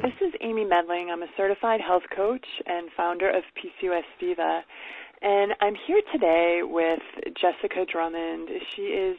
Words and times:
This 0.00 0.26
is 0.26 0.32
Amy 0.40 0.64
Medling. 0.64 1.10
I'm 1.12 1.22
a 1.22 1.26
certified 1.36 1.82
health 1.82 2.04
coach 2.16 2.46
and 2.64 2.88
founder 2.96 3.28
of 3.28 3.42
PCOS 3.58 4.04
Diva. 4.18 4.62
And 5.20 5.52
I'm 5.60 5.74
here 5.86 6.00
today 6.10 6.60
with 6.64 7.02
Jessica 7.38 7.84
Drummond. 7.84 8.48
She 8.74 8.82
is 8.82 9.18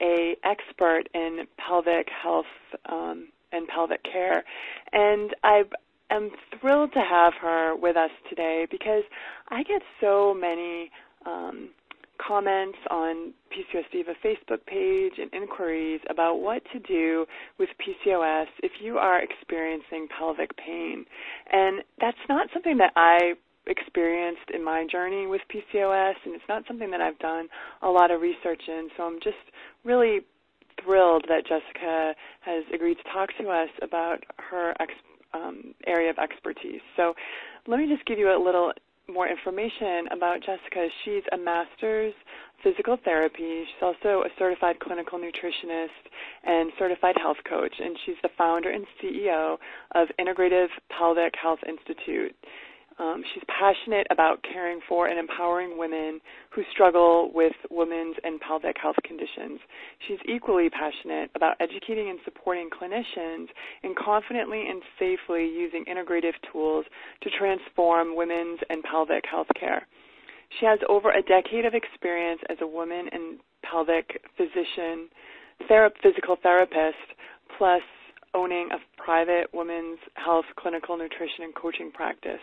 a 0.00 0.36
expert 0.44 1.08
in 1.12 1.48
pelvic 1.58 2.06
health 2.08 2.46
um, 2.86 3.30
and 3.50 3.66
pelvic 3.66 4.04
care. 4.04 4.44
And 4.92 5.34
I 5.42 5.64
am 6.10 6.30
thrilled 6.60 6.92
to 6.92 7.00
have 7.00 7.32
her 7.40 7.74
with 7.74 7.96
us 7.96 8.12
today 8.28 8.68
because 8.70 9.02
I 9.48 9.64
get 9.64 9.82
so 10.00 10.32
many 10.32 10.92
um, 11.26 11.70
comments 12.26 12.78
on 12.90 13.32
PCOS 13.50 13.84
Diva 13.92 14.12
Facebook 14.24 14.64
page 14.66 15.12
and 15.18 15.32
inquiries 15.32 16.00
about 16.10 16.36
what 16.36 16.62
to 16.72 16.78
do 16.80 17.26
with 17.58 17.68
PCOS 17.80 18.46
if 18.62 18.72
you 18.80 18.98
are 18.98 19.22
experiencing 19.22 20.08
pelvic 20.18 20.50
pain. 20.56 21.04
And 21.50 21.82
that's 22.00 22.16
not 22.28 22.48
something 22.52 22.78
that 22.78 22.92
I 22.96 23.34
experienced 23.66 24.50
in 24.52 24.64
my 24.64 24.86
journey 24.90 25.26
with 25.26 25.40
PCOS, 25.52 26.14
and 26.24 26.34
it's 26.34 26.44
not 26.48 26.64
something 26.66 26.90
that 26.90 27.00
I've 27.00 27.18
done 27.18 27.48
a 27.82 27.88
lot 27.88 28.10
of 28.10 28.20
research 28.20 28.62
in. 28.66 28.88
So 28.96 29.04
I'm 29.04 29.20
just 29.22 29.36
really 29.84 30.20
thrilled 30.84 31.24
that 31.28 31.42
Jessica 31.46 32.14
has 32.40 32.64
agreed 32.74 32.96
to 32.96 33.04
talk 33.12 33.28
to 33.40 33.48
us 33.48 33.68
about 33.82 34.18
her 34.38 34.74
ex- 34.80 34.92
um, 35.34 35.74
area 35.86 36.10
of 36.10 36.18
expertise. 36.18 36.80
So 36.96 37.14
let 37.66 37.78
me 37.78 37.86
just 37.88 38.04
give 38.06 38.18
you 38.18 38.28
a 38.28 38.40
little 38.42 38.72
more 39.08 39.28
information 39.28 40.08
about 40.12 40.40
Jessica, 40.40 40.88
she's 41.04 41.22
a 41.32 41.36
master's 41.38 42.14
physical 42.62 42.96
therapy. 43.04 43.64
She's 43.66 43.82
also 43.82 44.22
a 44.22 44.28
certified 44.38 44.78
clinical 44.80 45.18
nutritionist 45.18 46.02
and 46.44 46.72
certified 46.78 47.16
health 47.20 47.38
coach, 47.48 47.74
and 47.78 47.96
she's 48.06 48.16
the 48.22 48.30
founder 48.38 48.70
and 48.70 48.86
CEO 49.02 49.56
of 49.94 50.08
Integrative 50.20 50.68
Pelvic 50.96 51.34
Health 51.40 51.58
Institute. 51.68 52.34
Um, 52.98 53.22
she's 53.32 53.42
passionate 53.48 54.06
about 54.10 54.42
caring 54.42 54.80
for 54.88 55.06
and 55.06 55.18
empowering 55.18 55.78
women 55.78 56.20
who 56.50 56.62
struggle 56.72 57.30
with 57.34 57.52
women's 57.70 58.16
and 58.24 58.40
pelvic 58.40 58.76
health 58.80 58.96
conditions. 59.04 59.60
She's 60.06 60.18
equally 60.28 60.68
passionate 60.70 61.30
about 61.34 61.56
educating 61.60 62.10
and 62.10 62.18
supporting 62.24 62.68
clinicians 62.70 63.46
in 63.82 63.94
confidently 63.94 64.68
and 64.68 64.82
safely 64.98 65.44
using 65.44 65.84
integrative 65.86 66.34
tools 66.52 66.84
to 67.22 67.30
transform 67.38 68.16
women's 68.16 68.60
and 68.68 68.82
pelvic 68.82 69.24
health 69.30 69.48
care. 69.58 69.86
She 70.60 70.66
has 70.66 70.78
over 70.88 71.10
a 71.10 71.22
decade 71.22 71.64
of 71.64 71.74
experience 71.74 72.40
as 72.50 72.58
a 72.60 72.66
woman 72.66 73.08
and 73.10 73.40
pelvic 73.62 74.20
physician, 74.36 75.08
thera- 75.70 75.90
physical 76.02 76.36
therapist, 76.42 76.98
plus 77.56 77.82
owning 78.34 78.68
a 78.72 79.02
private 79.02 79.46
women's 79.52 79.98
health 80.14 80.44
clinical 80.56 80.96
nutrition 80.96 81.44
and 81.44 81.54
coaching 81.54 81.90
practice. 81.90 82.40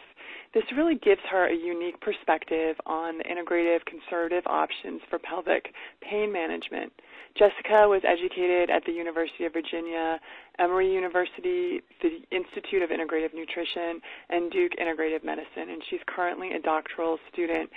This 0.54 0.64
really 0.76 0.96
gives 0.96 1.22
her 1.30 1.46
a 1.46 1.56
unique 1.56 2.02
perspective 2.02 2.76
on 2.88 3.20
the 3.20 3.24
integrative 3.24 3.86
conservative 3.86 4.44
options 4.48 5.02
for 5.10 5.20
pelvic 5.20 5.74
pain 6.02 6.32
management. 6.32 6.92
Jessica 7.38 7.88
was 7.88 8.02
educated 8.04 8.72
at 8.72 8.84
the 8.86 8.92
University 8.92 9.46
of 9.46 9.54
Virginia, 9.54 10.20
Emory 10.58 10.92
University, 10.92 11.82
the 12.02 12.26
Institute 12.32 12.82
of 12.82 12.90
Integrative 12.90 13.34
Nutrition, 13.36 14.02
and 14.30 14.52
Duke 14.52 14.72
Integrative 14.82 15.24
Medicine, 15.24 15.70
and 15.70 15.84
she's 15.90 16.02
currently 16.08 16.54
a 16.54 16.60
doctoral 16.60 17.20
student 17.32 17.70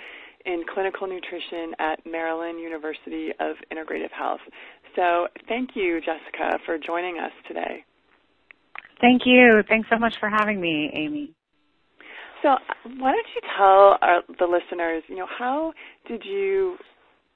in 0.45 0.63
clinical 0.73 1.07
nutrition 1.07 1.73
at 1.79 2.03
Maryland 2.05 2.59
University 2.59 3.29
of 3.39 3.55
Integrative 3.71 4.11
Health. 4.11 4.41
So 4.95 5.27
thank 5.47 5.75
you, 5.75 6.01
Jessica, 6.01 6.57
for 6.65 6.77
joining 6.79 7.19
us 7.19 7.31
today. 7.47 7.85
Thank 8.99 9.21
you. 9.25 9.63
Thanks 9.69 9.87
so 9.91 9.99
much 9.99 10.15
for 10.19 10.29
having 10.29 10.59
me, 10.59 10.89
Amy. 10.93 11.33
So, 12.43 12.49
why 12.99 13.13
don't 13.13 13.27
you 13.33 13.41
tell 13.57 13.97
our, 14.01 14.21
the 14.37 14.45
listeners, 14.45 15.01
you 15.07 15.15
know, 15.15 15.27
how 15.39 15.71
did 16.09 16.23
you 16.25 16.75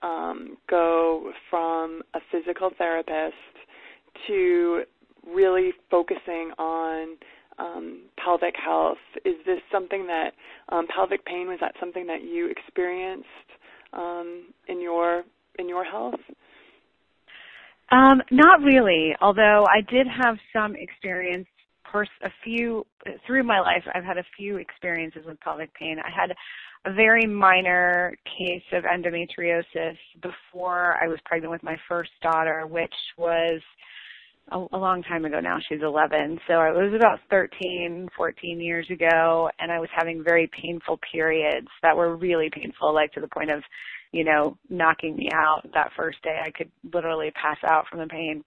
um, 0.03 0.57
go 0.69 1.31
from 1.49 2.01
a 2.13 2.19
physical 2.29 2.71
therapist 2.77 3.35
to 4.27 4.83
really 5.25 5.71
focusing 5.89 6.51
on 6.59 7.15
um, 7.57 8.01
pelvic 8.23 8.55
health? 8.61 8.97
Is 9.23 9.35
this 9.45 9.59
something 9.71 10.07
that 10.07 10.31
um, 10.69 10.87
pelvic 10.93 11.25
pain 11.25 11.47
was 11.47 11.59
that 11.61 11.73
something 11.79 12.05
that 12.07 12.23
you 12.23 12.51
experienced 12.51 13.27
um, 13.93 14.47
in 14.67 14.81
your 14.81 15.23
in 15.57 15.69
your 15.69 15.85
health? 15.85 16.19
Um, 17.89 18.21
not 18.31 18.61
really, 18.61 19.15
although 19.21 19.65
I 19.65 19.79
did 19.89 20.05
have 20.07 20.35
some 20.51 20.75
experience 20.75 21.47
pers- 21.91 22.09
a 22.23 22.29
few 22.43 22.85
through 23.25 23.43
my 23.43 23.59
life 23.59 23.83
I've 23.93 24.03
had 24.03 24.17
a 24.17 24.25
few 24.37 24.57
experiences 24.57 25.23
with 25.25 25.39
pelvic 25.39 25.73
pain. 25.73 25.97
I 25.99 26.09
had 26.09 26.33
a 26.85 26.93
very 26.93 27.25
minor 27.25 28.17
case 28.37 28.63
of 28.71 28.83
endometriosis 28.83 29.97
before 30.21 30.97
I 31.01 31.07
was 31.07 31.19
pregnant 31.25 31.51
with 31.51 31.63
my 31.63 31.77
first 31.87 32.11
daughter, 32.21 32.65
which 32.67 32.93
was 33.17 33.61
a, 34.51 34.57
a 34.57 34.77
long 34.77 35.03
time 35.03 35.25
ago 35.25 35.39
now. 35.39 35.57
She's 35.67 35.81
11. 35.81 36.39
So 36.47 36.61
it 36.61 36.73
was 36.73 36.93
about 36.95 37.19
13, 37.29 38.07
14 38.15 38.61
years 38.61 38.89
ago 38.89 39.49
and 39.59 39.71
I 39.71 39.79
was 39.79 39.89
having 39.95 40.23
very 40.23 40.49
painful 40.61 40.99
periods 41.11 41.67
that 41.81 41.95
were 41.95 42.15
really 42.15 42.49
painful 42.49 42.93
like 42.93 43.11
to 43.13 43.21
the 43.21 43.27
point 43.27 43.51
of, 43.51 43.63
you 44.11 44.23
know, 44.23 44.57
knocking 44.69 45.15
me 45.15 45.29
out 45.33 45.63
that 45.73 45.91
first 45.97 46.21
day. 46.23 46.39
I 46.43 46.51
could 46.51 46.71
literally 46.93 47.31
pass 47.31 47.57
out 47.65 47.85
from 47.89 47.99
the 47.99 48.07
pain 48.07 48.43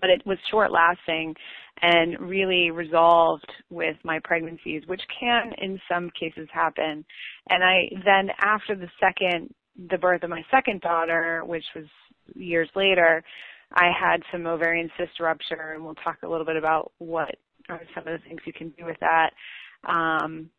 but 0.00 0.10
it 0.10 0.24
was 0.26 0.38
short 0.50 0.70
lasting 0.70 1.34
and 1.82 2.18
really 2.20 2.70
resolved 2.70 3.50
with 3.70 3.96
my 4.04 4.18
pregnancies, 4.24 4.82
which 4.86 5.02
can 5.20 5.52
in 5.58 5.80
some 5.90 6.10
cases 6.18 6.48
happen. 6.52 7.04
And 7.50 7.64
I 7.64 7.88
then 8.04 8.30
after 8.40 8.74
the 8.74 8.88
second, 9.00 9.52
the 9.90 9.98
birth 9.98 10.22
of 10.22 10.30
my 10.30 10.42
second 10.50 10.80
daughter, 10.80 11.42
which 11.44 11.64
was 11.74 11.84
years 12.34 12.68
later, 12.74 13.22
I 13.72 13.90
had 13.98 14.22
some 14.32 14.46
ovarian 14.46 14.90
cyst 14.96 15.20
rupture 15.20 15.72
and 15.74 15.84
we'll 15.84 15.94
talk 15.96 16.18
a 16.22 16.28
little 16.28 16.46
bit 16.46 16.56
about 16.56 16.92
what 16.98 17.36
are 17.68 17.80
some 17.94 18.06
of 18.06 18.20
the 18.20 18.26
things 18.26 18.40
you 18.44 18.52
can 18.52 18.70
do 18.70 18.84
with 18.84 18.96
that. 19.00 19.30
Um, 19.88 20.50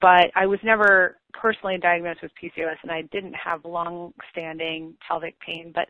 but 0.00 0.30
I 0.34 0.46
was 0.46 0.58
never 0.62 1.18
personally 1.32 1.78
diagnosed 1.78 2.20
with 2.22 2.32
PCOS 2.42 2.76
and 2.82 2.92
I 2.92 3.02
didn't 3.10 3.34
have 3.34 3.64
long 3.64 4.12
standing 4.30 4.94
pelvic 5.06 5.38
pain, 5.40 5.72
but 5.74 5.88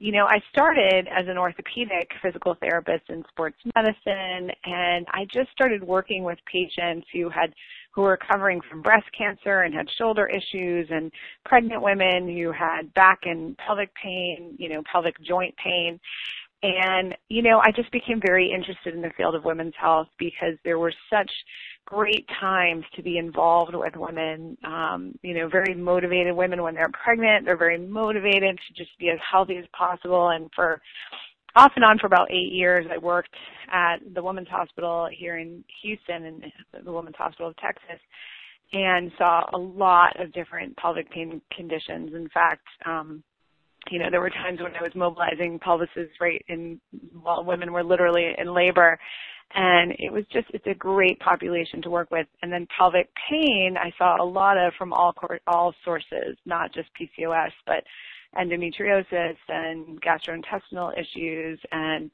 you 0.00 0.12
know, 0.12 0.24
I 0.24 0.40
started 0.50 1.06
as 1.08 1.28
an 1.28 1.36
orthopedic 1.36 2.10
physical 2.22 2.56
therapist 2.58 3.10
in 3.10 3.22
sports 3.28 3.58
medicine 3.76 4.50
and 4.64 5.06
I 5.12 5.26
just 5.30 5.50
started 5.52 5.84
working 5.84 6.24
with 6.24 6.38
patients 6.50 7.06
who 7.12 7.28
had 7.28 7.52
who 7.92 8.02
were 8.02 8.12
recovering 8.12 8.60
from 8.70 8.80
breast 8.80 9.06
cancer 9.16 9.60
and 9.62 9.74
had 9.74 9.86
shoulder 9.98 10.26
issues 10.26 10.88
and 10.90 11.12
pregnant 11.44 11.82
women 11.82 12.28
who 12.28 12.50
had 12.50 12.92
back 12.94 13.20
and 13.24 13.56
pelvic 13.58 13.90
pain, 13.94 14.54
you 14.58 14.68
know, 14.68 14.82
pelvic 14.90 15.20
joint 15.22 15.54
pain. 15.62 16.00
And, 16.62 17.16
you 17.30 17.40
know, 17.42 17.58
I 17.64 17.72
just 17.72 17.90
became 17.90 18.20
very 18.20 18.52
interested 18.52 18.94
in 18.94 19.00
the 19.00 19.10
field 19.16 19.34
of 19.34 19.44
women's 19.44 19.74
health 19.80 20.08
because 20.18 20.54
there 20.62 20.78
were 20.78 20.92
such 21.08 21.30
great 21.86 22.28
times 22.38 22.84
to 22.94 23.02
be 23.02 23.16
involved 23.16 23.74
with 23.74 23.96
women, 23.96 24.58
um, 24.64 25.14
you 25.22 25.32
know, 25.32 25.48
very 25.48 25.74
motivated 25.74 26.36
women 26.36 26.62
when 26.62 26.74
they're 26.74 26.90
pregnant. 26.92 27.46
They're 27.46 27.56
very 27.56 27.78
motivated 27.78 28.58
to 28.58 28.74
just 28.74 28.96
be 28.98 29.08
as 29.08 29.18
healthy 29.30 29.56
as 29.56 29.64
possible. 29.72 30.28
And 30.28 30.50
for 30.54 30.82
off 31.56 31.72
and 31.76 31.84
on 31.84 31.98
for 31.98 32.06
about 32.06 32.30
eight 32.30 32.52
years, 32.52 32.86
I 32.92 32.98
worked 32.98 33.34
at 33.72 33.96
the 34.14 34.22
Women's 34.22 34.48
Hospital 34.48 35.08
here 35.10 35.38
in 35.38 35.64
Houston 35.82 36.26
and 36.26 36.52
the 36.84 36.92
Women's 36.92 37.16
Hospital 37.16 37.48
of 37.48 37.56
Texas 37.56 38.00
and 38.72 39.10
saw 39.18 39.44
a 39.52 39.58
lot 39.58 40.20
of 40.20 40.32
different 40.32 40.76
pelvic 40.76 41.10
pain 41.10 41.40
conditions. 41.56 42.14
In 42.14 42.28
fact, 42.28 42.66
um, 42.84 43.22
you 43.90 43.98
know, 43.98 44.10
there 44.10 44.20
were 44.20 44.30
times 44.30 44.60
when 44.60 44.74
I 44.76 44.82
was 44.82 44.94
mobilizing 44.94 45.58
pelvises 45.58 46.08
right 46.20 46.44
in 46.48 46.80
while 47.12 47.44
women 47.44 47.72
were 47.72 47.84
literally 47.84 48.34
in 48.36 48.54
labor. 48.54 48.98
And 49.52 49.92
it 49.98 50.12
was 50.12 50.24
just, 50.32 50.46
it's 50.54 50.66
a 50.66 50.74
great 50.74 51.18
population 51.18 51.82
to 51.82 51.90
work 51.90 52.10
with. 52.10 52.26
And 52.42 52.52
then 52.52 52.68
pelvic 52.76 53.08
pain, 53.28 53.76
I 53.76 53.92
saw 53.98 54.22
a 54.22 54.24
lot 54.24 54.56
of 54.56 54.72
from 54.78 54.92
all, 54.92 55.12
all 55.48 55.74
sources, 55.84 56.36
not 56.46 56.72
just 56.72 56.88
PCOS, 57.00 57.50
but 57.66 57.82
endometriosis 58.38 59.36
and 59.48 60.00
gastrointestinal 60.02 60.92
issues 60.96 61.58
and, 61.72 62.10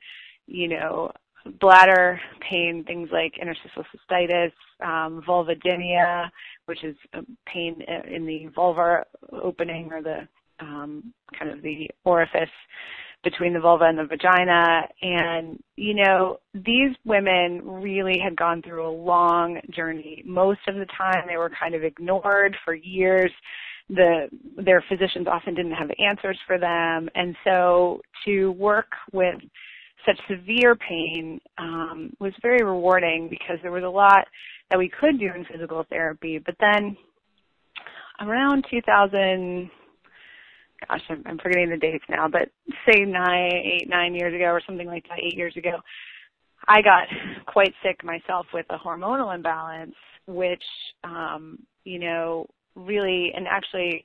you 0.46 0.68
know, 0.68 1.12
bladder 1.60 2.20
pain, 2.40 2.84
things 2.86 3.08
like 3.12 3.34
interstitial 3.40 3.84
cystitis, 3.94 4.52
um, 4.82 5.22
vulvodynia, 5.28 6.28
which 6.64 6.82
is 6.84 6.96
pain 7.46 7.82
in 8.08 8.26
the 8.26 8.48
vulvar 8.56 9.02
opening 9.42 9.90
or 9.92 10.02
the 10.02 10.26
um, 10.60 11.12
kind 11.38 11.50
of 11.50 11.62
the 11.62 11.90
orifice 12.04 12.48
between 13.24 13.52
the 13.52 13.60
vulva 13.60 13.84
and 13.84 13.98
the 13.98 14.04
vagina. 14.04 14.82
And, 15.02 15.58
you 15.76 15.94
know, 15.94 16.38
these 16.54 16.94
women 17.04 17.60
really 17.64 18.18
had 18.22 18.36
gone 18.36 18.62
through 18.62 18.86
a 18.86 18.90
long 18.90 19.60
journey. 19.74 20.22
Most 20.24 20.60
of 20.68 20.76
the 20.76 20.86
time 20.96 21.24
they 21.28 21.36
were 21.36 21.50
kind 21.50 21.74
of 21.74 21.82
ignored 21.82 22.56
for 22.64 22.74
years. 22.74 23.32
The, 23.88 24.28
their 24.56 24.84
physicians 24.88 25.26
often 25.26 25.54
didn't 25.54 25.72
have 25.72 25.90
answers 25.98 26.38
for 26.46 26.58
them. 26.58 27.08
And 27.14 27.36
so 27.44 28.00
to 28.26 28.52
work 28.52 28.92
with 29.12 29.36
such 30.06 30.20
severe 30.28 30.76
pain 30.76 31.40
um, 31.58 32.12
was 32.20 32.32
very 32.42 32.64
rewarding 32.64 33.28
because 33.28 33.58
there 33.62 33.72
was 33.72 33.84
a 33.84 33.88
lot 33.88 34.24
that 34.70 34.78
we 34.78 34.88
could 34.88 35.18
do 35.18 35.26
in 35.34 35.44
physical 35.50 35.84
therapy. 35.90 36.38
But 36.38 36.54
then 36.60 36.96
around 38.20 38.66
2000, 38.70 39.70
gosh, 40.88 41.02
I'm, 41.08 41.22
I'm 41.26 41.38
forgetting 41.38 41.70
the 41.70 41.76
dates 41.76 42.04
now, 42.08 42.28
but 42.28 42.48
say 42.88 43.04
nine, 43.04 43.52
eight, 43.52 43.88
nine 43.88 44.14
years 44.14 44.34
ago 44.34 44.46
or 44.46 44.62
something 44.66 44.86
like 44.86 45.04
that, 45.08 45.18
eight 45.20 45.36
years 45.36 45.56
ago, 45.56 45.80
I 46.68 46.82
got 46.82 47.06
quite 47.46 47.72
sick 47.82 48.02
myself 48.04 48.46
with 48.52 48.66
a 48.70 48.78
hormonal 48.78 49.34
imbalance, 49.34 49.94
which, 50.26 50.62
um, 51.04 51.58
you 51.84 51.98
know, 51.98 52.46
really, 52.74 53.32
and 53.34 53.46
actually 53.46 54.04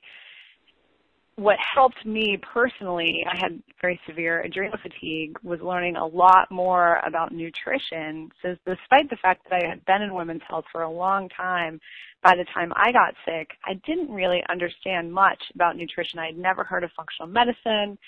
what 1.36 1.56
helped 1.74 2.04
me 2.04 2.38
personally, 2.52 3.24
I 3.30 3.36
had 3.36 3.62
very 3.80 3.98
severe 4.06 4.42
adrenal 4.42 4.78
fatigue, 4.82 5.36
was 5.42 5.60
learning 5.60 5.96
a 5.96 6.06
lot 6.06 6.50
more 6.50 7.00
about 7.06 7.32
nutrition. 7.32 8.30
So 8.42 8.54
despite 8.66 9.08
the 9.08 9.16
fact 9.22 9.44
that 9.48 9.62
I 9.62 9.66
had 9.66 9.84
been 9.86 10.02
in 10.02 10.14
women's 10.14 10.42
health 10.48 10.66
for 10.70 10.82
a 10.82 10.90
long 10.90 11.28
time, 11.30 11.80
by 12.22 12.36
the 12.36 12.44
time 12.52 12.72
I 12.76 12.92
got 12.92 13.14
sick, 13.24 13.48
I 13.64 13.74
didn't 13.86 14.10
really 14.10 14.42
understand 14.50 15.12
much 15.12 15.42
about 15.54 15.76
nutrition. 15.76 16.18
I 16.18 16.26
had 16.26 16.38
never 16.38 16.64
heard 16.64 16.84
of 16.84 16.90
functional 16.96 17.28
medicine. 17.28 17.98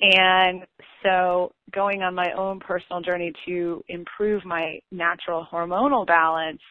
And 0.00 0.66
so 1.02 1.52
going 1.72 2.02
on 2.02 2.14
my 2.14 2.32
own 2.32 2.58
personal 2.58 3.02
journey 3.02 3.32
to 3.46 3.84
improve 3.88 4.44
my 4.44 4.80
natural 4.90 5.46
hormonal 5.52 6.06
balance 6.06 6.62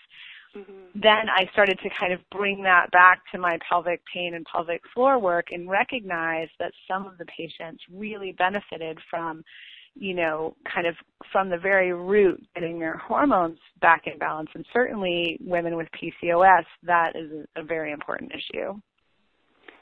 Mm-hmm. 0.55 0.99
Then 0.99 1.29
I 1.33 1.49
started 1.53 1.79
to 1.83 1.89
kind 1.99 2.11
of 2.11 2.19
bring 2.29 2.61
that 2.63 2.91
back 2.91 3.21
to 3.31 3.39
my 3.39 3.57
pelvic 3.67 4.01
pain 4.13 4.33
and 4.33 4.45
pelvic 4.45 4.81
floor 4.93 5.17
work 5.19 5.47
and 5.51 5.69
recognize 5.69 6.49
that 6.59 6.71
some 6.87 7.05
of 7.05 7.17
the 7.17 7.25
patients 7.25 7.81
really 7.91 8.33
benefited 8.33 8.97
from, 9.09 9.43
you 9.95 10.13
know, 10.13 10.55
kind 10.73 10.87
of 10.87 10.95
from 11.31 11.49
the 11.49 11.57
very 11.57 11.93
root 11.93 12.41
getting 12.53 12.79
their 12.79 12.97
hormones 12.97 13.59
back 13.79 14.03
in 14.07 14.17
balance. 14.17 14.49
And 14.53 14.65
certainly 14.73 15.37
women 15.41 15.77
with 15.77 15.87
PCOS, 16.01 16.65
that 16.83 17.15
is 17.15 17.45
a 17.55 17.63
very 17.63 17.91
important 17.91 18.31
issue. 18.33 18.73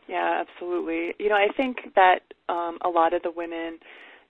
Yeah, 0.07 0.43
absolutely. 0.47 1.13
You 1.19 1.29
know, 1.29 1.35
I 1.35 1.53
think 1.55 1.77
that 1.95 2.19
um, 2.47 2.79
a 2.83 2.89
lot 2.89 3.13
of 3.13 3.21
the 3.21 3.31
women 3.31 3.77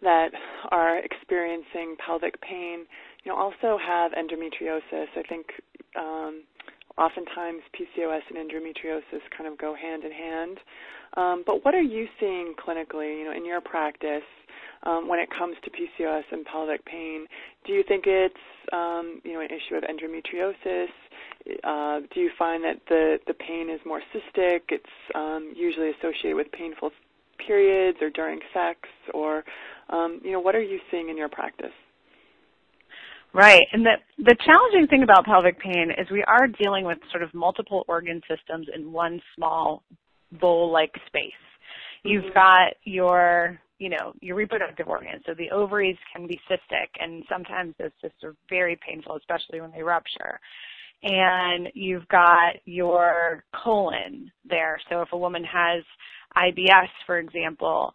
that 0.02 0.30
are 0.72 1.00
experiencing 1.00 1.96
pelvic 2.06 2.40
pain, 2.42 2.86
you 3.24 3.32
know, 3.32 3.38
also 3.38 3.78
have 3.78 4.12
endometriosis. 4.14 5.08
I 5.16 5.24
think 5.28 5.48
um, 5.98 6.44
oftentimes 6.98 7.62
PCOS 7.74 8.22
and 8.30 8.38
endometriosis 8.38 9.22
kind 9.36 9.52
of 9.52 9.58
go 9.58 9.74
hand 9.74 10.04
in 10.04 10.12
hand. 10.12 10.58
Um, 11.18 11.44
but 11.46 11.66
what 11.66 11.74
are 11.74 11.82
you 11.82 12.08
seeing 12.20 12.54
clinically, 12.56 13.20
you 13.20 13.26
know, 13.26 13.34
in 13.36 13.46
your 13.46 13.62
practice 13.62 14.24
um, 14.84 15.08
when 15.08 15.20
it 15.20 15.30
comes 15.36 15.56
to 15.64 15.72
PCOS 15.72 16.24
and 16.32 16.46
pelvic 16.46 16.86
pain? 16.86 17.26
Do 17.66 17.74
you 17.74 17.84
think 17.88 18.04
it's, 18.06 18.36
um, 18.72 19.22
you 19.24 19.34
know, 19.34 19.42
an 19.42 19.48
issue 19.48 19.76
of 19.76 19.84
endometriosis? 19.84 20.90
Uh, 21.64 22.02
do 22.14 22.20
you 22.20 22.30
find 22.38 22.64
that 22.64 22.82
the 22.90 23.18
the 23.26 23.34
pain 23.34 23.70
is 23.70 23.80
more 23.86 24.02
cystic? 24.14 24.62
It's 24.70 24.86
um, 25.16 25.54
usually 25.56 25.92
associated 25.92 26.36
with 26.36 26.52
painful 26.52 26.92
periods 27.38 27.98
or 28.02 28.10
during 28.10 28.40
sex, 28.54 28.82
or 29.14 29.46
um, 29.90 30.20
you 30.24 30.32
know, 30.32 30.42
what 30.42 30.54
are 30.54 30.62
you 30.62 30.80
seeing 30.92 31.10
in 31.10 31.18
your 31.18 31.30
practice? 31.30 31.72
Right. 33.34 33.64
And 33.74 33.86
the, 33.86 33.94
the 34.18 34.36
challenging 34.44 34.88
thing 34.88 35.04
about 35.04 35.26
pelvic 35.26 35.60
pain 35.60 35.92
is 35.98 36.10
we 36.10 36.24
are 36.24 36.48
dealing 36.48 36.86
with 36.86 36.98
sort 37.12 37.22
of 37.22 37.34
multiple 37.34 37.86
organ 37.88 38.22
systems 38.28 38.68
in 38.74 38.92
one 38.92 39.22
small 39.36 39.84
bowl-like 40.40 40.94
space. 41.06 41.32
You've 42.04 42.24
mm-hmm. 42.24 42.34
got 42.34 42.74
your, 42.86 43.60
you 43.78 43.90
know, 43.90 44.14
your 44.20 44.36
reproductive 44.36 44.88
organs. 44.88 45.24
So 45.28 45.34
the 45.36 45.52
ovaries 45.52 45.98
can 46.16 46.26
be 46.26 46.40
cystic 46.50 46.88
and 47.00 47.24
sometimes 47.30 47.76
those 47.78 47.92
cysts 48.02 48.24
are 48.24 48.36
very 48.50 48.80
painful, 48.88 49.16
especially 49.18 49.62
when 49.62 49.72
they 49.72 49.84
rupture. 49.84 50.40
And 51.04 51.70
you've 51.76 52.08
got 52.08 52.56
your 52.66 53.44
colon 53.64 54.32
there. 54.50 54.80
So 54.90 55.02
if 55.02 55.10
a 55.14 55.18
woman 55.18 55.44
has 55.44 55.84
IBS, 56.36 56.90
for 57.06 57.20
example, 57.20 57.94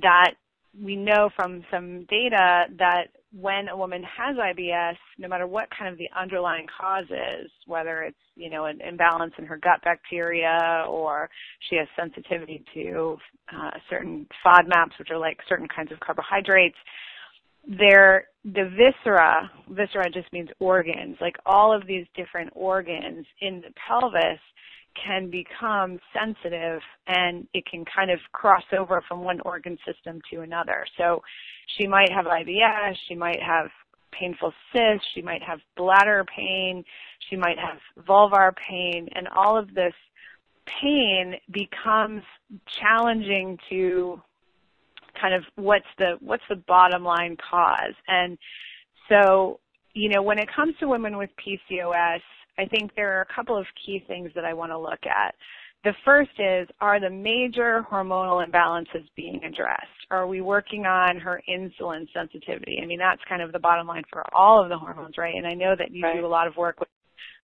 that 0.00 0.34
we 0.80 0.96
know 0.96 1.30
from 1.36 1.64
some 1.70 2.06
data 2.08 2.64
that 2.78 3.08
when 3.32 3.68
a 3.68 3.76
woman 3.76 4.02
has 4.02 4.36
IBS, 4.36 4.96
no 5.18 5.28
matter 5.28 5.46
what 5.46 5.68
kind 5.76 5.92
of 5.92 5.98
the 5.98 6.08
underlying 6.18 6.66
cause 6.80 7.04
is, 7.04 7.50
whether 7.66 8.02
it's, 8.02 8.16
you 8.36 8.48
know, 8.48 8.64
an 8.64 8.80
imbalance 8.80 9.34
in 9.38 9.44
her 9.44 9.58
gut 9.58 9.82
bacteria 9.84 10.84
or 10.88 11.28
she 11.68 11.76
has 11.76 11.86
sensitivity 11.94 12.64
to 12.72 13.18
uh, 13.54 13.70
certain 13.90 14.26
FODMAPs, 14.44 14.98
which 14.98 15.10
are 15.10 15.18
like 15.18 15.38
certain 15.48 15.68
kinds 15.68 15.92
of 15.92 16.00
carbohydrates, 16.00 16.76
there, 17.66 18.28
the 18.44 18.70
viscera, 18.70 19.50
viscera 19.68 20.10
just 20.10 20.32
means 20.32 20.48
organs, 20.58 21.16
like 21.20 21.36
all 21.44 21.74
of 21.74 21.86
these 21.86 22.06
different 22.16 22.50
organs 22.54 23.26
in 23.42 23.60
the 23.60 23.72
pelvis 23.86 24.40
can 25.04 25.30
become 25.30 25.98
sensitive 26.12 26.80
and 27.06 27.46
it 27.54 27.64
can 27.66 27.84
kind 27.84 28.10
of 28.10 28.18
cross 28.32 28.64
over 28.76 29.02
from 29.06 29.22
one 29.22 29.40
organ 29.40 29.78
system 29.86 30.20
to 30.30 30.40
another. 30.40 30.84
So 30.96 31.22
she 31.76 31.86
might 31.86 32.10
have 32.10 32.26
IBS, 32.26 32.94
she 33.08 33.14
might 33.14 33.42
have 33.42 33.68
painful 34.12 34.52
cysts, 34.72 35.06
she 35.14 35.22
might 35.22 35.42
have 35.42 35.60
bladder 35.76 36.24
pain, 36.34 36.84
she 37.28 37.36
might 37.36 37.58
have 37.58 37.78
vulvar 38.06 38.52
pain, 38.68 39.08
and 39.14 39.28
all 39.28 39.58
of 39.58 39.74
this 39.74 39.94
pain 40.80 41.34
becomes 41.50 42.22
challenging 42.80 43.58
to 43.70 44.20
kind 45.20 45.34
of 45.34 45.42
what's 45.56 45.86
the 45.98 46.16
what's 46.20 46.42
the 46.48 46.56
bottom 46.56 47.02
line 47.04 47.36
cause. 47.50 47.94
And 48.06 48.38
so, 49.08 49.60
you 49.94 50.08
know, 50.08 50.22
when 50.22 50.38
it 50.38 50.48
comes 50.54 50.74
to 50.80 50.88
women 50.88 51.16
with 51.16 51.30
PCOS, 51.36 52.20
I 52.58 52.66
think 52.66 52.90
there 52.96 53.16
are 53.18 53.22
a 53.22 53.34
couple 53.34 53.56
of 53.56 53.66
key 53.84 54.02
things 54.06 54.30
that 54.34 54.44
I 54.44 54.52
want 54.52 54.72
to 54.72 54.78
look 54.78 55.04
at. 55.06 55.34
The 55.84 55.94
first 56.04 56.30
is, 56.38 56.68
are 56.80 57.00
the 57.00 57.08
major 57.08 57.86
hormonal 57.90 58.44
imbalances 58.44 59.06
being 59.14 59.40
addressed? 59.44 59.86
Are 60.10 60.26
we 60.26 60.40
working 60.40 60.86
on 60.86 61.18
her 61.20 61.40
insulin 61.48 62.06
sensitivity? 62.12 62.80
I 62.82 62.86
mean, 62.86 62.98
that's 62.98 63.20
kind 63.28 63.42
of 63.42 63.52
the 63.52 63.60
bottom 63.60 63.86
line 63.86 64.02
for 64.12 64.24
all 64.34 64.60
of 64.60 64.70
the 64.70 64.76
hormones, 64.76 65.14
right? 65.16 65.36
And 65.36 65.46
I 65.46 65.54
know 65.54 65.74
that 65.78 65.92
you 65.92 66.02
right. 66.02 66.16
do 66.16 66.26
a 66.26 66.28
lot 66.28 66.48
of 66.48 66.56
work 66.56 66.80
with 66.80 66.88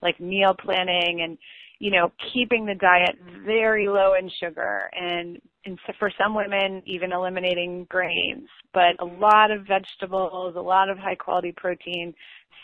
like 0.03 0.19
meal 0.19 0.55
planning 0.59 1.21
and, 1.23 1.39
you 1.79 1.93
know, 1.93 2.11
keeping 2.33 2.67
the 2.67 2.75
diet 2.75 3.17
very 3.47 3.87
low 3.87 4.15
in 4.19 4.29
sugar 4.41 4.91
and, 4.93 5.39
and 5.65 5.79
for 5.99 6.11
some 6.19 6.35
women, 6.35 6.83
even 6.87 7.13
eliminating 7.13 7.87
grains, 7.89 8.49
but 8.73 9.01
a 9.01 9.05
lot 9.05 9.51
of 9.51 9.67
vegetables, 9.67 10.56
a 10.56 10.61
lot 10.61 10.91
of 10.91 10.99
high 10.99 11.15
quality 11.15 11.55
protein, 11.56 12.13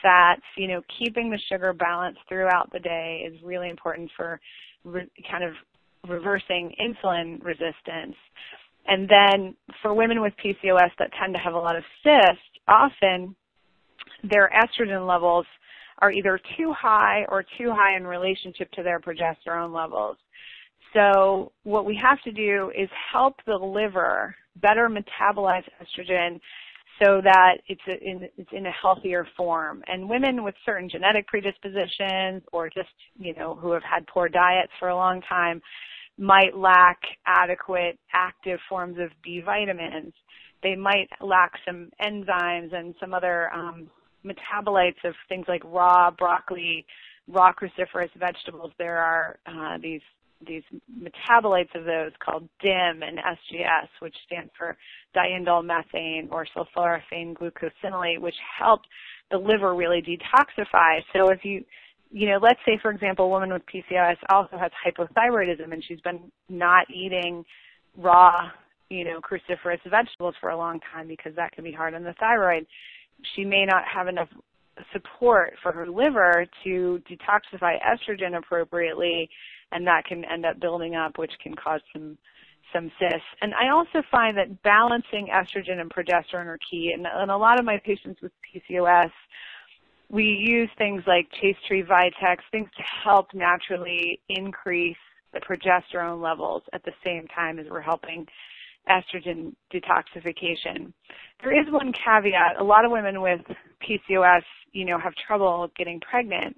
fats, 0.02 0.42
you 0.56 0.68
know, 0.68 0.82
keeping 0.98 1.30
the 1.30 1.38
sugar 1.48 1.72
balance 1.72 2.16
throughout 2.28 2.70
the 2.72 2.78
day 2.78 3.26
is 3.26 3.40
really 3.42 3.68
important 3.68 4.10
for 4.16 4.40
re- 4.84 5.10
kind 5.30 5.44
of 5.44 5.52
reversing 6.08 6.72
insulin 6.80 7.42
resistance. 7.44 8.16
And 8.86 9.08
then 9.08 9.54
for 9.82 9.94
women 9.94 10.20
with 10.20 10.32
PCOS 10.44 10.90
that 10.98 11.10
tend 11.20 11.34
to 11.34 11.40
have 11.40 11.54
a 11.54 11.58
lot 11.58 11.76
of 11.76 11.84
cysts, 12.02 12.42
often 12.66 13.34
their 14.28 14.50
estrogen 14.50 15.06
levels 15.06 15.46
are 15.98 16.10
either 16.10 16.40
too 16.56 16.72
high 16.72 17.24
or 17.28 17.44
too 17.58 17.72
high 17.72 17.96
in 17.96 18.06
relationship 18.06 18.70
to 18.72 18.82
their 18.82 19.00
progesterone 19.00 19.74
levels. 19.74 20.16
So 20.94 21.52
what 21.62 21.84
we 21.84 21.98
have 22.02 22.20
to 22.22 22.32
do 22.32 22.72
is 22.76 22.88
help 23.12 23.36
the 23.46 23.54
liver 23.54 24.34
better 24.56 24.88
metabolize 24.88 25.64
estrogen 25.80 26.40
so 27.02 27.20
that 27.22 27.58
it's 27.66 27.80
in, 27.86 28.28
it's 28.36 28.50
in 28.52 28.66
a 28.66 28.72
healthier 28.72 29.26
form. 29.36 29.82
And 29.86 30.08
women 30.08 30.44
with 30.44 30.54
certain 30.66 30.88
genetic 30.88 31.26
predispositions 31.26 32.42
or 32.52 32.68
just, 32.68 32.88
you 33.18 33.34
know, 33.34 33.54
who 33.54 33.72
have 33.72 33.82
had 33.82 34.06
poor 34.06 34.28
diets 34.28 34.72
for 34.78 34.88
a 34.88 34.96
long 34.96 35.22
time 35.28 35.62
might 36.18 36.56
lack 36.56 36.98
adequate 37.26 37.98
active 38.12 38.58
forms 38.68 38.98
of 38.98 39.10
B 39.22 39.42
vitamins. 39.44 40.12
They 40.62 40.76
might 40.76 41.08
lack 41.22 41.52
some 41.66 41.90
enzymes 42.02 42.74
and 42.74 42.94
some 43.00 43.14
other 43.14 43.50
um, 43.54 43.88
metabolites 44.24 45.02
of 45.04 45.14
things 45.28 45.46
like 45.48 45.62
raw 45.64 46.10
broccoli, 46.10 46.84
raw 47.26 47.52
cruciferous 47.52 48.10
vegetables. 48.18 48.72
There 48.78 48.98
are 48.98 49.38
uh, 49.46 49.78
these 49.82 50.02
these 50.46 50.62
metabolites 50.98 51.74
of 51.74 51.84
those 51.84 52.12
called 52.24 52.48
DIM 52.62 53.02
and 53.02 53.18
SGS, 53.18 53.88
which 54.00 54.14
stand 54.26 54.50
for 54.56 54.76
diindol 55.14 55.64
methane 55.64 56.28
or 56.30 56.46
sulforaphane 56.56 57.34
glucosinolate, 57.34 58.20
which 58.20 58.34
help 58.58 58.80
the 59.30 59.38
liver 59.38 59.74
really 59.74 60.02
detoxify. 60.02 61.00
So 61.12 61.30
if 61.30 61.44
you, 61.44 61.64
you 62.10 62.28
know, 62.28 62.38
let's 62.40 62.60
say 62.66 62.78
for 62.80 62.90
example, 62.90 63.26
a 63.26 63.28
woman 63.28 63.52
with 63.52 63.62
PCOS 63.66 64.16
also 64.30 64.56
has 64.58 64.70
hypothyroidism 64.84 65.72
and 65.72 65.84
she's 65.86 66.00
been 66.00 66.30
not 66.48 66.86
eating 66.90 67.44
raw, 67.96 68.50
you 68.88 69.04
know, 69.04 69.20
cruciferous 69.20 69.78
vegetables 69.88 70.34
for 70.40 70.50
a 70.50 70.56
long 70.56 70.80
time 70.92 71.06
because 71.06 71.34
that 71.36 71.52
can 71.52 71.64
be 71.64 71.72
hard 71.72 71.94
on 71.94 72.02
the 72.02 72.14
thyroid. 72.18 72.66
She 73.36 73.44
may 73.44 73.66
not 73.66 73.84
have 73.92 74.08
enough 74.08 74.28
support 74.92 75.54
for 75.62 75.72
her 75.72 75.88
liver 75.88 76.46
to 76.64 77.02
detoxify 77.08 77.76
estrogen 77.82 78.36
appropriately 78.36 79.28
and 79.72 79.86
that 79.86 80.04
can 80.04 80.24
end 80.24 80.44
up 80.44 80.60
building 80.60 80.94
up, 80.94 81.18
which 81.18 81.32
can 81.42 81.54
cause 81.54 81.80
some 81.92 82.16
some 82.72 82.90
cysts. 83.00 83.26
And 83.40 83.52
I 83.54 83.70
also 83.70 84.00
find 84.12 84.36
that 84.36 84.62
balancing 84.62 85.28
estrogen 85.34 85.80
and 85.80 85.90
progesterone 85.90 86.46
are 86.46 86.58
key. 86.70 86.92
And, 86.94 87.04
and 87.04 87.28
a 87.28 87.36
lot 87.36 87.58
of 87.58 87.66
my 87.66 87.80
patients 87.84 88.20
with 88.22 88.30
PCOS, 88.46 89.10
we 90.08 90.22
use 90.24 90.70
things 90.78 91.02
like 91.04 91.26
Chaste 91.40 91.58
Tree 91.66 91.82
Vitex, 91.82 92.36
things 92.52 92.68
to 92.76 92.82
help 93.02 93.34
naturally 93.34 94.20
increase 94.28 94.96
the 95.32 95.40
progesterone 95.40 96.22
levels 96.22 96.62
at 96.72 96.84
the 96.84 96.92
same 97.04 97.26
time 97.34 97.58
as 97.58 97.66
we're 97.68 97.80
helping 97.80 98.24
estrogen 98.88 99.54
detoxification. 99.72 100.92
There 101.42 101.58
is 101.58 101.70
one 101.70 101.92
caveat. 101.92 102.60
A 102.60 102.64
lot 102.64 102.84
of 102.84 102.90
women 102.90 103.20
with 103.20 103.40
PCOS, 103.82 104.42
you 104.72 104.84
know, 104.84 104.98
have 104.98 105.14
trouble 105.26 105.70
getting 105.76 106.00
pregnant. 106.00 106.56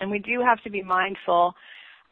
And 0.00 0.10
we 0.10 0.18
do 0.18 0.42
have 0.46 0.62
to 0.64 0.70
be 0.70 0.82
mindful 0.82 1.54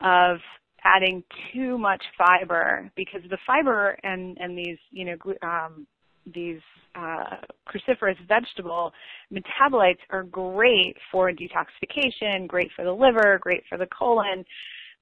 of 0.00 0.38
adding 0.84 1.22
too 1.52 1.78
much 1.78 2.02
fiber 2.16 2.90
because 2.94 3.20
the 3.30 3.38
fiber 3.46 3.96
and, 4.02 4.36
and 4.38 4.56
these, 4.56 4.78
you 4.90 5.04
know, 5.04 5.16
um, 5.42 5.86
these 6.32 6.60
uh, 6.94 7.36
cruciferous 7.68 8.16
vegetable 8.28 8.92
metabolites 9.32 9.98
are 10.10 10.22
great 10.24 10.96
for 11.10 11.30
detoxification, 11.30 12.46
great 12.46 12.70
for 12.76 12.84
the 12.84 12.92
liver, 12.92 13.38
great 13.40 13.62
for 13.68 13.76
the 13.78 13.86
colon, 13.86 14.44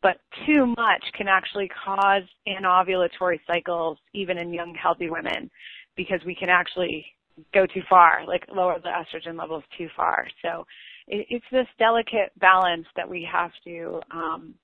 but 0.02 0.18
too 0.47 0.66
much 0.66 1.04
can 1.16 1.28
actually 1.28 1.71
cause 1.85 2.23
anovulatory 2.49 3.38
cycles 3.47 3.99
even 4.12 4.38
in 4.38 4.52
young 4.52 4.75
healthy 4.75 5.09
women 5.09 5.50
because 5.97 6.21
we 6.26 6.35
can 6.35 6.49
actually 6.49 7.06
go 7.54 7.66
too 7.66 7.82
far, 7.88 8.25
like 8.26 8.44
lower 8.52 8.78
the 8.82 8.88
estrogen 8.88 9.38
levels 9.38 9.64
too 9.78 9.88
far. 9.97 10.26
So 10.42 10.66
it, 11.06 11.26
it's 11.30 11.44
this 11.50 11.66
delicate 11.78 12.32
balance 12.38 12.87
that 12.97 13.09
we 13.09 13.26
have 13.30 13.52
to 13.64 14.00
um, 14.11 14.54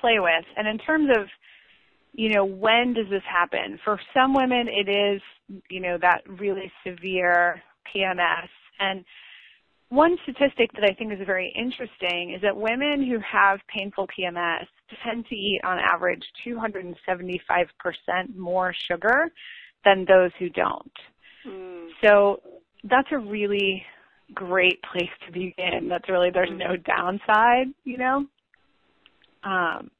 play 0.00 0.18
with. 0.18 0.44
And 0.56 0.68
in 0.68 0.78
terms 0.78 1.08
of, 1.16 1.26
you 2.12 2.34
know, 2.34 2.44
when 2.44 2.92
does 2.92 3.06
this 3.10 3.22
happen? 3.30 3.78
For 3.84 3.98
some 4.14 4.34
women, 4.34 4.66
it 4.68 4.88
is, 4.88 5.22
you 5.70 5.80
know, 5.80 5.96
that 6.00 6.22
really 6.28 6.70
severe 6.86 7.62
PMS. 7.94 8.48
And 8.78 9.04
one 9.88 10.16
statistic 10.22 10.72
that 10.72 10.84
I 10.84 10.94
think 10.94 11.12
is 11.12 11.18
very 11.26 11.52
interesting 11.56 12.32
is 12.34 12.42
that 12.42 12.56
women 12.56 13.06
who 13.06 13.18
have 13.20 13.60
painful 13.68 14.06
PMS 14.06 14.66
tend 15.04 15.26
to 15.26 15.34
eat 15.34 15.60
on 15.64 15.78
average 15.78 16.22
275% 16.46 16.96
more 18.36 18.74
sugar 18.88 19.30
than 19.84 20.04
those 20.06 20.30
who 20.38 20.48
don't. 20.48 20.92
Mm. 21.46 21.88
So 22.04 22.40
that's 22.84 23.08
a 23.12 23.18
really 23.18 23.84
great 24.34 24.80
place 24.82 25.10
to 25.26 25.32
begin. 25.32 25.88
That's 25.88 26.08
really, 26.08 26.30
there's 26.30 26.50
mm. 26.50 26.58
no 26.58 26.76
downside, 26.76 27.68
you 27.84 27.98
know? 27.98 28.26
Um, 29.44 29.90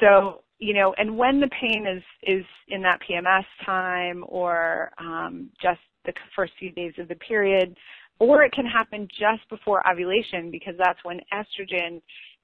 so, 0.00 0.42
you 0.58 0.74
know, 0.74 0.94
and 0.98 1.16
when 1.16 1.40
the 1.40 1.48
pain 1.48 1.86
is, 1.86 2.02
is 2.22 2.44
in 2.68 2.82
that 2.82 3.00
PMS 3.08 3.44
time 3.64 4.24
or 4.28 4.90
um, 4.98 5.50
just 5.60 5.80
the 6.04 6.12
first 6.36 6.52
few 6.58 6.70
days 6.72 6.92
of 6.98 7.08
the 7.08 7.14
period, 7.16 7.76
or 8.18 8.44
it 8.44 8.52
can 8.52 8.66
happen 8.66 9.08
just 9.08 9.48
before 9.48 9.82
ovulation 9.90 10.50
because 10.50 10.74
that's 10.78 10.98
when 11.02 11.20
estrogen 11.32 12.00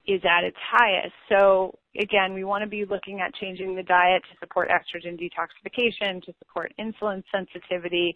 is 0.06 0.20
at 0.24 0.44
its 0.44 0.56
highest. 0.60 1.14
So 1.28 1.78
again, 2.00 2.34
we 2.34 2.44
want 2.44 2.62
to 2.62 2.68
be 2.68 2.84
looking 2.84 3.20
at 3.20 3.34
changing 3.34 3.74
the 3.74 3.82
diet 3.82 4.22
to 4.30 4.38
support 4.38 4.68
estrogen 4.68 5.18
detoxification, 5.18 6.22
to 6.24 6.32
support 6.38 6.72
insulin 6.78 7.22
sensitivity, 7.32 8.14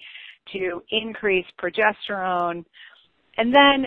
to 0.53 0.83
increase 0.91 1.47
progesterone. 1.61 2.65
And 3.37 3.55
then 3.55 3.87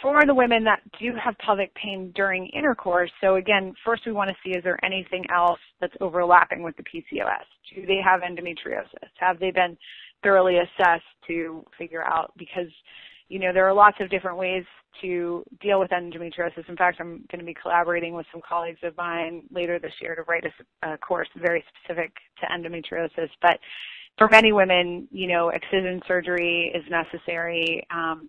for 0.00 0.24
the 0.24 0.34
women 0.34 0.64
that 0.64 0.80
do 0.98 1.12
have 1.22 1.36
pelvic 1.38 1.74
pain 1.74 2.12
during 2.14 2.46
intercourse, 2.48 3.10
so 3.20 3.36
again, 3.36 3.74
first 3.84 4.02
we 4.06 4.12
want 4.12 4.30
to 4.30 4.36
see 4.44 4.56
is 4.56 4.64
there 4.64 4.82
anything 4.84 5.24
else 5.34 5.60
that's 5.80 5.94
overlapping 6.00 6.62
with 6.62 6.76
the 6.76 6.84
PCOS? 6.84 7.44
Do 7.74 7.84
they 7.86 8.00
have 8.02 8.20
endometriosis? 8.20 9.10
Have 9.18 9.38
they 9.38 9.50
been 9.50 9.76
thoroughly 10.22 10.58
assessed 10.58 11.04
to 11.26 11.64
figure 11.78 12.04
out 12.04 12.32
because 12.36 12.68
you 13.28 13.38
know, 13.38 13.52
there 13.52 13.68
are 13.68 13.74
lots 13.74 13.98
of 14.00 14.10
different 14.10 14.38
ways 14.38 14.64
to 15.02 15.44
deal 15.60 15.80
with 15.80 15.90
endometriosis. 15.90 16.68
In 16.68 16.76
fact, 16.76 16.98
I'm 17.00 17.24
going 17.30 17.40
to 17.40 17.44
be 17.44 17.54
collaborating 17.54 18.14
with 18.14 18.26
some 18.32 18.40
colleagues 18.46 18.80
of 18.82 18.96
mine 18.96 19.42
later 19.50 19.78
this 19.78 19.92
year 20.00 20.14
to 20.14 20.22
write 20.22 20.44
a, 20.44 20.94
a 20.94 20.98
course 20.98 21.28
very 21.36 21.64
specific 21.68 22.12
to 22.40 22.46
endometriosis. 22.46 23.30
But 23.40 23.58
for 24.16 24.28
many 24.30 24.52
women, 24.52 25.08
you 25.10 25.28
know, 25.28 25.50
excision 25.50 26.00
surgery 26.06 26.72
is 26.74 26.84
necessary. 26.90 27.86
Um, 27.90 28.28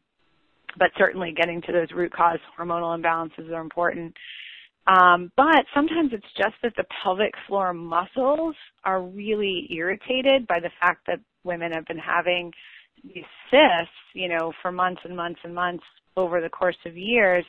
but 0.78 0.92
certainly 0.98 1.34
getting 1.36 1.62
to 1.64 1.72
those 1.72 1.92
root 1.92 2.14
cause 2.14 2.40
hormonal 2.58 2.98
imbalances 2.98 3.52
are 3.52 3.62
important. 3.62 4.14
Um, 4.88 5.32
but 5.36 5.66
sometimes 5.74 6.12
it's 6.14 6.26
just 6.38 6.56
that 6.64 6.74
the 6.78 6.86
pelvic 7.04 7.34
floor 7.48 7.74
muscles 7.74 8.56
are 8.84 9.04
really 9.04 9.68
irritated 9.72 10.48
by 10.48 10.60
the 10.60 10.72
fact 10.82 11.06
that 11.08 11.20
women 11.44 11.72
have 11.72 11.86
been 11.86 11.98
having 11.98 12.52
these 13.04 13.24
cysts, 13.50 13.94
you 14.14 14.28
know, 14.28 14.52
for 14.62 14.72
months 14.72 15.02
and 15.04 15.16
months 15.16 15.40
and 15.44 15.54
months 15.54 15.84
over 16.20 16.42
the 16.42 16.50
course 16.50 16.78
of 16.86 16.98
years, 16.98 17.46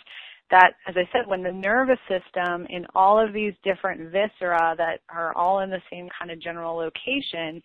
that, 0.50 0.72
as 0.88 0.96
I 0.96 1.08
said, 1.12 1.26
when 1.26 1.42
the 1.42 1.52
nervous 1.52 1.98
system 2.08 2.66
in 2.70 2.86
all 2.94 3.24
of 3.24 3.32
these 3.32 3.52
different 3.62 4.10
viscera 4.10 4.74
that 4.78 5.00
are 5.08 5.34
all 5.36 5.60
in 5.60 5.70
the 5.70 5.82
same 5.90 6.08
kind 6.18 6.30
of 6.30 6.40
general 6.40 6.76
location 6.76 7.62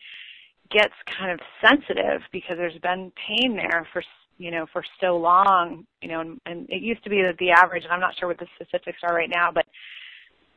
gets 0.72 0.94
kind 1.18 1.32
of 1.32 1.40
sensitive 1.62 2.22
because 2.32 2.58
there's 2.58 2.78
been 2.82 3.12
pain 3.28 3.56
there 3.56 3.88
for 3.92 4.04
you 4.38 4.52
know, 4.52 4.66
for 4.74 4.84
so 5.00 5.18
long, 5.18 5.86
you 6.02 6.10
know, 6.10 6.20
and, 6.20 6.40
and 6.46 6.70
it 6.70 6.82
used 6.82 7.04
to 7.04 7.10
be 7.10 7.22
that 7.22 7.38
the 7.40 7.52
average, 7.52 7.84
and 7.84 7.94
I'm 7.94 8.00
not 8.00 8.16
sure 8.20 8.28
what 8.28 8.38
the 8.38 8.48
statistics 8.56 8.98
are 9.04 9.16
right 9.16 9.30
now, 9.34 9.50
but 9.54 9.66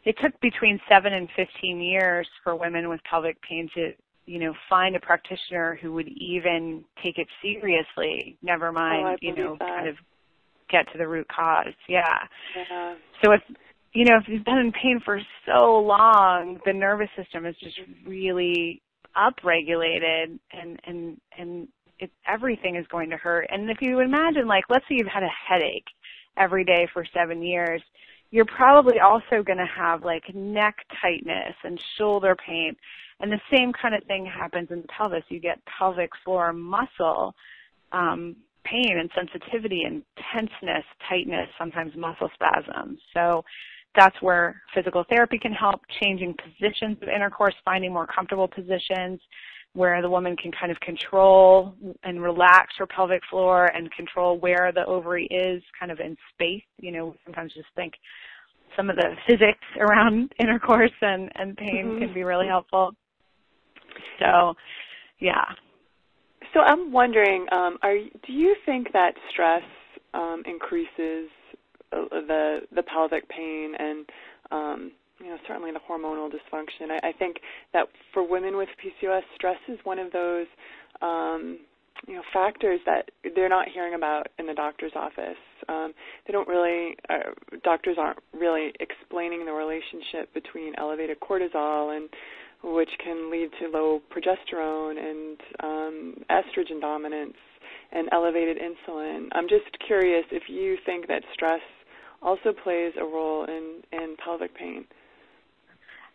it 0.04 0.16
took 0.22 0.38
between 0.40 0.80
seven 0.90 1.12
and 1.12 1.28
15 1.36 1.80
years 1.80 2.26
for 2.42 2.56
women 2.56 2.88
with 2.88 3.00
pelvic 3.08 3.40
pain 3.42 3.68
to, 3.74 3.92
you 4.26 4.38
know, 4.40 4.52
find 4.68 4.96
a 4.96 5.00
practitioner 5.00 5.78
who 5.80 5.92
would 5.92 6.08
even 6.08 6.84
take 7.02 7.18
it 7.18 7.28
seriously, 7.42 8.36
never 8.42 8.68
oh, 8.68 8.72
mind, 8.72 9.06
oh, 9.06 9.16
you 9.20 9.34
know, 9.34 9.56
that. 9.60 9.68
kind 9.68 9.88
of 9.88 9.96
get 10.68 10.90
to 10.92 10.98
the 10.98 11.08
root 11.08 11.26
cause. 11.28 11.74
Yeah. 11.88 12.18
yeah. 12.56 12.94
So 13.24 13.32
if, 13.32 13.40
you 13.92 14.04
know, 14.04 14.16
if 14.20 14.28
you've 14.28 14.44
been 14.44 14.58
in 14.58 14.72
pain 14.72 15.00
for 15.04 15.20
so 15.46 15.78
long, 15.78 16.60
the 16.64 16.72
nervous 16.72 17.08
system 17.16 17.46
is 17.46 17.56
just 17.60 17.78
really 18.06 18.82
upregulated 19.16 20.38
and, 20.52 20.80
and, 20.86 21.20
and 21.38 21.68
it, 21.98 22.10
everything 22.26 22.76
is 22.76 22.86
going 22.90 23.10
to 23.10 23.16
hurt. 23.16 23.46
And 23.50 23.70
if 23.70 23.78
you 23.80 24.00
imagine, 24.00 24.46
like, 24.46 24.64
let's 24.68 24.84
say 24.88 24.96
you've 24.96 25.08
had 25.08 25.22
a 25.22 25.28
headache 25.48 25.86
every 26.36 26.64
day 26.64 26.86
for 26.92 27.04
seven 27.12 27.42
years, 27.42 27.82
you're 28.30 28.44
probably 28.44 29.00
also 29.00 29.42
going 29.42 29.58
to 29.58 29.66
have 29.66 30.04
like 30.04 30.22
neck 30.34 30.76
tightness 31.00 31.54
and 31.64 31.80
shoulder 31.96 32.36
pain. 32.46 32.76
And 33.20 33.32
the 33.32 33.40
same 33.52 33.72
kind 33.72 33.94
of 33.94 34.04
thing 34.04 34.26
happens 34.26 34.68
in 34.70 34.82
the 34.82 34.88
pelvis. 34.88 35.24
You 35.28 35.40
get 35.40 35.58
pelvic 35.78 36.10
floor 36.24 36.52
muscle 36.52 37.34
um, 37.92 38.36
pain 38.70 38.98
and 38.98 39.10
sensitivity 39.14 39.82
and 39.84 40.02
tenseness, 40.32 40.84
tightness, 41.08 41.48
sometimes 41.58 41.92
muscle 41.96 42.30
spasms. 42.34 42.98
So 43.14 43.44
that's 43.96 44.16
where 44.20 44.62
physical 44.74 45.04
therapy 45.08 45.38
can 45.38 45.52
help, 45.52 45.80
changing 46.00 46.34
positions 46.34 46.98
of 47.02 47.08
intercourse, 47.08 47.54
finding 47.64 47.92
more 47.92 48.06
comfortable 48.06 48.48
positions, 48.48 49.20
where 49.74 50.00
the 50.02 50.08
woman 50.08 50.36
can 50.36 50.50
kind 50.52 50.72
of 50.72 50.80
control 50.80 51.74
and 52.02 52.22
relax 52.22 52.74
her 52.78 52.86
pelvic 52.86 53.22
floor 53.30 53.66
and 53.66 53.90
control 53.92 54.38
where 54.38 54.72
the 54.74 54.84
ovary 54.86 55.26
is 55.26 55.62
kind 55.78 55.92
of 55.92 56.00
in 56.00 56.16
space. 56.34 56.62
You 56.78 56.92
know, 56.92 57.14
sometimes 57.24 57.52
just 57.54 57.68
think 57.76 57.94
some 58.76 58.90
of 58.90 58.96
the 58.96 59.14
physics 59.26 59.64
around 59.78 60.32
intercourse 60.40 60.92
and, 61.00 61.30
and 61.34 61.56
pain 61.56 61.86
mm-hmm. 61.86 61.98
can 62.00 62.14
be 62.14 62.24
really 62.24 62.46
helpful. 62.46 62.92
So, 64.20 64.54
yeah. 65.18 65.44
So 66.54 66.60
I'm 66.60 66.92
wondering, 66.92 67.46
um, 67.52 67.78
are 67.82 67.96
do 67.96 68.32
you 68.32 68.56
think 68.64 68.92
that 68.92 69.12
stress 69.30 69.62
um, 70.14 70.42
increases 70.46 71.28
uh, 71.92 72.04
the 72.10 72.60
the 72.74 72.82
pelvic 72.82 73.28
pain 73.28 73.74
and 73.78 74.06
um, 74.50 74.92
you 75.20 75.26
know, 75.26 75.36
certainly 75.46 75.72
the 75.72 75.80
hormonal 75.80 76.30
dysfunction. 76.30 76.90
I, 76.90 77.08
I 77.08 77.12
think 77.12 77.38
that 77.72 77.86
for 78.12 78.28
women 78.28 78.56
with 78.56 78.68
PCOS, 78.82 79.22
stress 79.34 79.58
is 79.68 79.78
one 79.84 79.98
of 79.98 80.12
those, 80.12 80.46
um, 81.02 81.58
you 82.06 82.14
know, 82.14 82.22
factors 82.32 82.80
that 82.86 83.10
they're 83.34 83.48
not 83.48 83.68
hearing 83.68 83.94
about 83.94 84.28
in 84.38 84.46
the 84.46 84.54
doctor's 84.54 84.92
office. 84.94 85.36
Um, 85.68 85.92
they 86.26 86.32
don't 86.32 86.46
really, 86.46 86.94
uh, 87.10 87.32
doctors 87.64 87.96
aren't 87.98 88.20
really 88.32 88.72
explaining 88.78 89.44
the 89.44 89.52
relationship 89.52 90.32
between 90.32 90.74
elevated 90.78 91.18
cortisol 91.20 91.96
and 91.96 92.08
which 92.62 92.90
can 93.02 93.30
lead 93.30 93.50
to 93.60 93.68
low 93.68 94.00
progesterone 94.10 94.98
and 94.98 95.40
um, 95.62 96.14
estrogen 96.30 96.80
dominance 96.80 97.36
and 97.92 98.08
elevated 98.12 98.58
insulin. 98.58 99.28
I'm 99.32 99.48
just 99.48 99.64
curious 99.86 100.24
if 100.30 100.44
you 100.48 100.76
think 100.84 101.06
that 101.08 101.22
stress 101.32 101.60
also 102.22 102.52
plays 102.52 102.92
a 103.00 103.04
role 103.04 103.44
in, 103.44 103.80
in 103.92 104.16
pelvic 104.22 104.54
pain. 104.54 104.84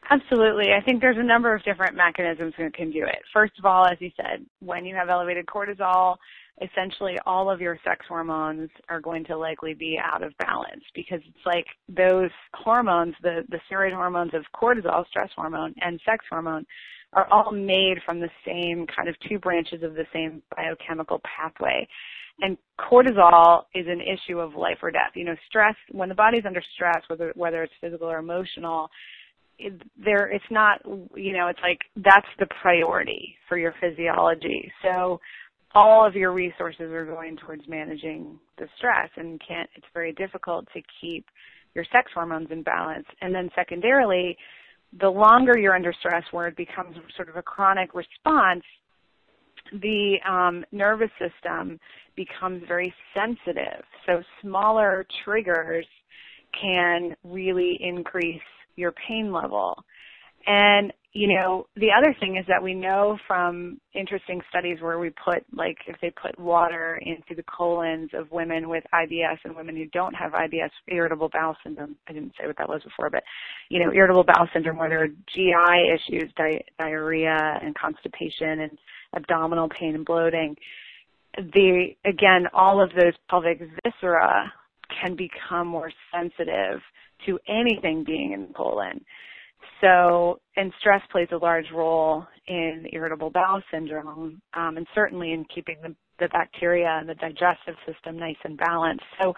Absolutely. 0.09 0.73
I 0.73 0.83
think 0.83 1.01
there's 1.01 1.17
a 1.17 1.23
number 1.23 1.53
of 1.55 1.63
different 1.63 1.95
mechanisms 1.95 2.53
that 2.57 2.73
can 2.73 2.91
do 2.91 3.03
it. 3.03 3.19
First 3.33 3.53
of 3.57 3.65
all, 3.65 3.85
as 3.85 3.97
you 3.99 4.11
said, 4.15 4.45
when 4.59 4.85
you 4.85 4.95
have 4.95 5.09
elevated 5.09 5.45
cortisol, 5.45 6.17
essentially 6.61 7.17
all 7.25 7.49
of 7.49 7.61
your 7.61 7.79
sex 7.83 8.05
hormones 8.07 8.69
are 8.89 9.01
going 9.01 9.23
to 9.25 9.37
likely 9.37 9.73
be 9.73 9.99
out 10.01 10.21
of 10.21 10.37
balance 10.37 10.83
because 10.93 11.19
it's 11.27 11.45
like 11.45 11.65
those 11.87 12.29
hormones, 12.53 13.15
the, 13.23 13.43
the 13.49 13.59
steroid 13.71 13.93
hormones 13.93 14.33
of 14.33 14.43
cortisol, 14.55 15.07
stress 15.07 15.29
hormone, 15.35 15.73
and 15.81 15.99
sex 16.05 16.23
hormone, 16.29 16.65
are 17.13 17.27
all 17.31 17.51
made 17.51 17.97
from 18.05 18.19
the 18.19 18.29
same 18.45 18.85
kind 18.87 19.07
of 19.07 19.15
two 19.27 19.39
branches 19.39 19.83
of 19.83 19.93
the 19.93 20.05
same 20.11 20.41
biochemical 20.55 21.21
pathway. 21.23 21.87
And 22.41 22.57
cortisol 22.79 23.63
is 23.75 23.85
an 23.87 24.01
issue 24.01 24.39
of 24.39 24.55
life 24.55 24.79
or 24.81 24.91
death. 24.91 25.11
You 25.13 25.25
know, 25.25 25.35
stress, 25.47 25.75
when 25.91 26.09
the 26.09 26.15
body's 26.15 26.45
under 26.45 26.63
stress, 26.73 27.03
whether, 27.07 27.31
whether 27.35 27.63
it's 27.63 27.73
physical 27.79 28.09
or 28.09 28.17
emotional, 28.17 28.89
there, 29.97 30.27
it's 30.27 30.45
not, 30.49 30.81
you 31.15 31.33
know, 31.33 31.47
it's 31.47 31.59
like 31.61 31.79
that's 31.95 32.27
the 32.39 32.47
priority 32.61 33.35
for 33.47 33.57
your 33.57 33.73
physiology. 33.79 34.71
So 34.83 35.19
all 35.75 36.05
of 36.05 36.15
your 36.15 36.33
resources 36.33 36.91
are 36.91 37.05
going 37.05 37.37
towards 37.37 37.67
managing 37.67 38.39
the 38.57 38.67
stress 38.77 39.09
and 39.15 39.41
can't, 39.45 39.69
it's 39.75 39.85
very 39.93 40.13
difficult 40.13 40.67
to 40.73 40.81
keep 41.01 41.25
your 41.73 41.85
sex 41.91 42.11
hormones 42.13 42.49
in 42.51 42.63
balance. 42.63 43.05
And 43.21 43.33
then 43.33 43.49
secondarily, 43.55 44.37
the 44.99 45.09
longer 45.09 45.57
you're 45.57 45.75
under 45.75 45.93
stress 45.99 46.23
where 46.31 46.47
it 46.47 46.55
becomes 46.55 46.95
sort 47.15 47.29
of 47.29 47.35
a 47.35 47.41
chronic 47.41 47.95
response, 47.95 48.63
the 49.71 50.17
um, 50.27 50.63
nervous 50.71 51.09
system 51.17 51.79
becomes 52.15 52.61
very 52.67 52.93
sensitive. 53.15 53.83
So 54.05 54.21
smaller 54.41 55.05
triggers 55.23 55.87
can 56.59 57.15
really 57.23 57.79
increase 57.81 58.41
your 58.75 58.93
pain 59.07 59.31
level. 59.31 59.83
And, 60.45 60.91
you 61.13 61.37
know, 61.37 61.67
the 61.75 61.89
other 61.97 62.13
thing 62.19 62.37
is 62.37 62.45
that 62.47 62.61
we 62.61 62.73
know 62.73 63.17
from 63.27 63.79
interesting 63.93 64.41
studies 64.49 64.79
where 64.81 64.99
we 64.99 65.11
put, 65.11 65.45
like, 65.53 65.77
if 65.87 65.95
they 66.01 66.09
put 66.09 66.37
water 66.37 66.99
into 67.01 67.35
the 67.35 67.43
colons 67.43 68.09
of 68.13 68.31
women 68.31 68.67
with 68.67 68.83
IBS 68.93 69.37
and 69.45 69.55
women 69.55 69.75
who 69.75 69.85
don't 69.87 70.13
have 70.15 70.33
IBS, 70.33 70.69
irritable 70.87 71.29
bowel 71.31 71.55
syndrome, 71.63 71.95
I 72.09 72.13
didn't 72.13 72.33
say 72.39 72.47
what 72.47 72.57
that 72.57 72.67
was 72.67 72.83
before, 72.83 73.09
but, 73.09 73.23
you 73.69 73.79
know, 73.79 73.93
irritable 73.93 74.25
bowel 74.25 74.49
syndrome 74.53 74.77
where 74.77 74.89
there 74.89 75.03
are 75.03 75.07
GI 75.07 75.93
issues, 75.95 76.31
di- 76.35 76.65
diarrhea 76.77 77.59
and 77.61 77.75
constipation 77.75 78.61
and 78.61 78.77
abdominal 79.15 79.69
pain 79.69 79.95
and 79.95 80.05
bloating, 80.05 80.55
the, 81.37 81.95
again, 82.05 82.47
all 82.53 82.81
of 82.81 82.89
those 82.91 83.13
pelvic 83.29 83.61
viscera 83.83 84.51
can 85.01 85.15
become 85.15 85.67
more 85.67 85.91
sensitive 86.13 86.81
to 87.25 87.39
anything 87.47 88.03
being 88.05 88.33
in 88.33 88.53
colon. 88.53 89.03
So, 89.81 90.39
and 90.55 90.71
stress 90.79 91.01
plays 91.11 91.27
a 91.31 91.37
large 91.37 91.65
role 91.73 92.25
in 92.47 92.85
irritable 92.91 93.29
bowel 93.29 93.61
syndrome, 93.71 94.41
um, 94.53 94.77
and 94.77 94.87
certainly 94.95 95.33
in 95.33 95.45
keeping 95.53 95.77
the, 95.81 95.95
the 96.19 96.29
bacteria 96.29 96.97
and 96.99 97.07
the 97.07 97.15
digestive 97.15 97.75
system 97.85 98.17
nice 98.17 98.37
and 98.43 98.57
balanced. 98.57 99.03
So, 99.21 99.33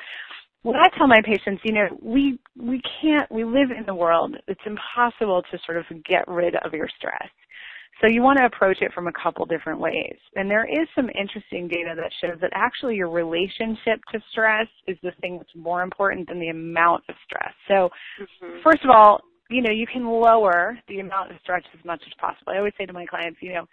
what 0.61 0.77
I 0.77 0.89
tell 0.97 1.07
my 1.07 1.21
patients, 1.23 1.61
you 1.63 1.73
know, 1.73 1.87
we 2.01 2.39
we 2.59 2.81
can't 3.01 3.31
we 3.31 3.43
live 3.43 3.69
in 3.69 3.85
the 3.85 3.93
world. 3.93 4.35
It's 4.47 4.61
impossible 4.65 5.43
to 5.51 5.59
sort 5.63 5.77
of 5.77 5.85
get 6.03 6.27
rid 6.27 6.55
of 6.55 6.73
your 6.73 6.89
stress. 6.97 7.29
So 8.01 8.07
you 8.07 8.21
want 8.21 8.39
to 8.39 8.45
approach 8.45 8.77
it 8.81 8.91
from 8.93 9.07
a 9.07 9.11
couple 9.13 9.45
different 9.45 9.79
ways. 9.79 10.17
And 10.35 10.49
there 10.49 10.65
is 10.65 10.87
some 10.95 11.09
interesting 11.09 11.67
data 11.67 11.93
that 11.95 12.11
shows 12.21 12.39
that 12.41 12.51
actually 12.53 12.95
your 12.95 13.09
relationship 13.09 14.01
to 14.11 14.19
stress 14.31 14.67
is 14.85 14.97
the 15.01 15.11
thing 15.21 15.37
that's 15.37 15.55
more 15.55 15.81
important 15.81 16.27
than 16.27 16.39
the 16.39 16.49
amount 16.49 17.03
of 17.07 17.15
stress. 17.25 17.53
So 17.67 17.89
mm-hmm. 18.19 18.57
first 18.63 18.83
of 18.83 18.89
all, 18.89 19.21
you 19.49 19.61
know, 19.61 19.71
you 19.71 19.87
can 19.87 20.05
lower 20.05 20.77
the 20.87 20.99
amount 20.99 21.31
of 21.31 21.37
stress 21.41 21.63
as 21.77 21.85
much 21.85 22.01
as 22.05 22.13
possible. 22.19 22.51
I 22.53 22.57
always 22.57 22.73
say 22.77 22.85
to 22.85 22.93
my 22.93 23.05
clients, 23.05 23.39
you 23.41 23.53
know, 23.53 23.65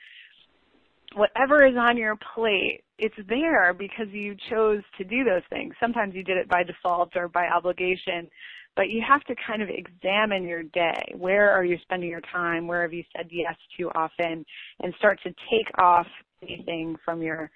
whatever 1.14 1.66
is 1.66 1.76
on 1.76 1.96
your 1.96 2.16
plate, 2.34 2.82
it's 2.98 3.16
there 3.28 3.74
because 3.74 4.06
you 4.12 4.36
chose 4.50 4.82
to 4.98 5.04
do 5.04 5.24
those 5.24 5.42
things. 5.50 5.74
Sometimes 5.80 6.14
you 6.14 6.22
did 6.22 6.36
it 6.36 6.48
by 6.48 6.62
default 6.62 7.16
or 7.16 7.28
by 7.28 7.48
obligation, 7.48 8.28
but 8.76 8.90
you 8.90 9.02
have 9.06 9.22
to 9.24 9.34
kind 9.46 9.62
of 9.62 9.68
examine 9.68 10.44
your 10.44 10.62
day. 10.62 11.14
Where 11.16 11.50
are 11.50 11.64
you 11.64 11.78
spending 11.82 12.10
your 12.10 12.22
time? 12.32 12.66
Where 12.66 12.82
have 12.82 12.92
you 12.92 13.04
said 13.16 13.28
yes 13.30 13.54
too 13.76 13.90
often? 13.94 14.44
And 14.80 14.94
start 14.98 15.20
to 15.24 15.30
take 15.50 15.68
off 15.78 16.06
anything 16.42 16.96
from 17.04 17.22
your 17.22 17.50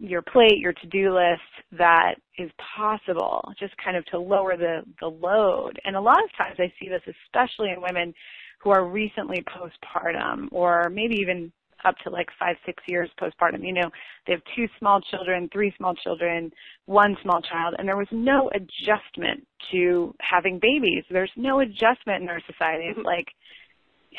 your 0.00 0.22
plate, 0.22 0.58
your 0.58 0.72
to-do 0.72 1.14
list 1.14 1.40
that 1.78 2.14
is 2.36 2.50
possible, 2.76 3.52
just 3.60 3.72
kind 3.82 3.96
of 3.96 4.04
to 4.06 4.18
lower 4.18 4.56
the, 4.56 4.80
the 5.00 5.06
load. 5.06 5.78
And 5.84 5.94
a 5.94 6.00
lot 6.00 6.22
of 6.22 6.36
times 6.36 6.56
I 6.58 6.72
see 6.80 6.88
this 6.88 7.02
especially 7.26 7.70
in 7.70 7.80
women 7.80 8.12
who 8.60 8.70
are 8.70 8.84
recently 8.84 9.44
postpartum 9.44 10.48
or 10.50 10.90
maybe 10.90 11.16
even 11.20 11.52
up 11.84 11.96
to 12.04 12.10
like 12.10 12.28
five, 12.38 12.56
six 12.66 12.82
years 12.86 13.10
postpartum. 13.20 13.66
You 13.66 13.74
know, 13.74 13.90
they 14.26 14.32
have 14.32 14.42
two 14.56 14.66
small 14.78 15.00
children, 15.00 15.48
three 15.52 15.72
small 15.76 15.94
children, 15.94 16.50
one 16.86 17.16
small 17.22 17.40
child, 17.42 17.74
and 17.78 17.86
there 17.86 17.96
was 17.96 18.08
no 18.10 18.50
adjustment 18.54 19.46
to 19.72 20.14
having 20.20 20.58
babies. 20.60 21.04
There's 21.10 21.32
no 21.36 21.60
adjustment 21.60 22.22
in 22.22 22.28
our 22.28 22.40
society. 22.46 22.84
It's 22.86 23.04
like, 23.04 23.26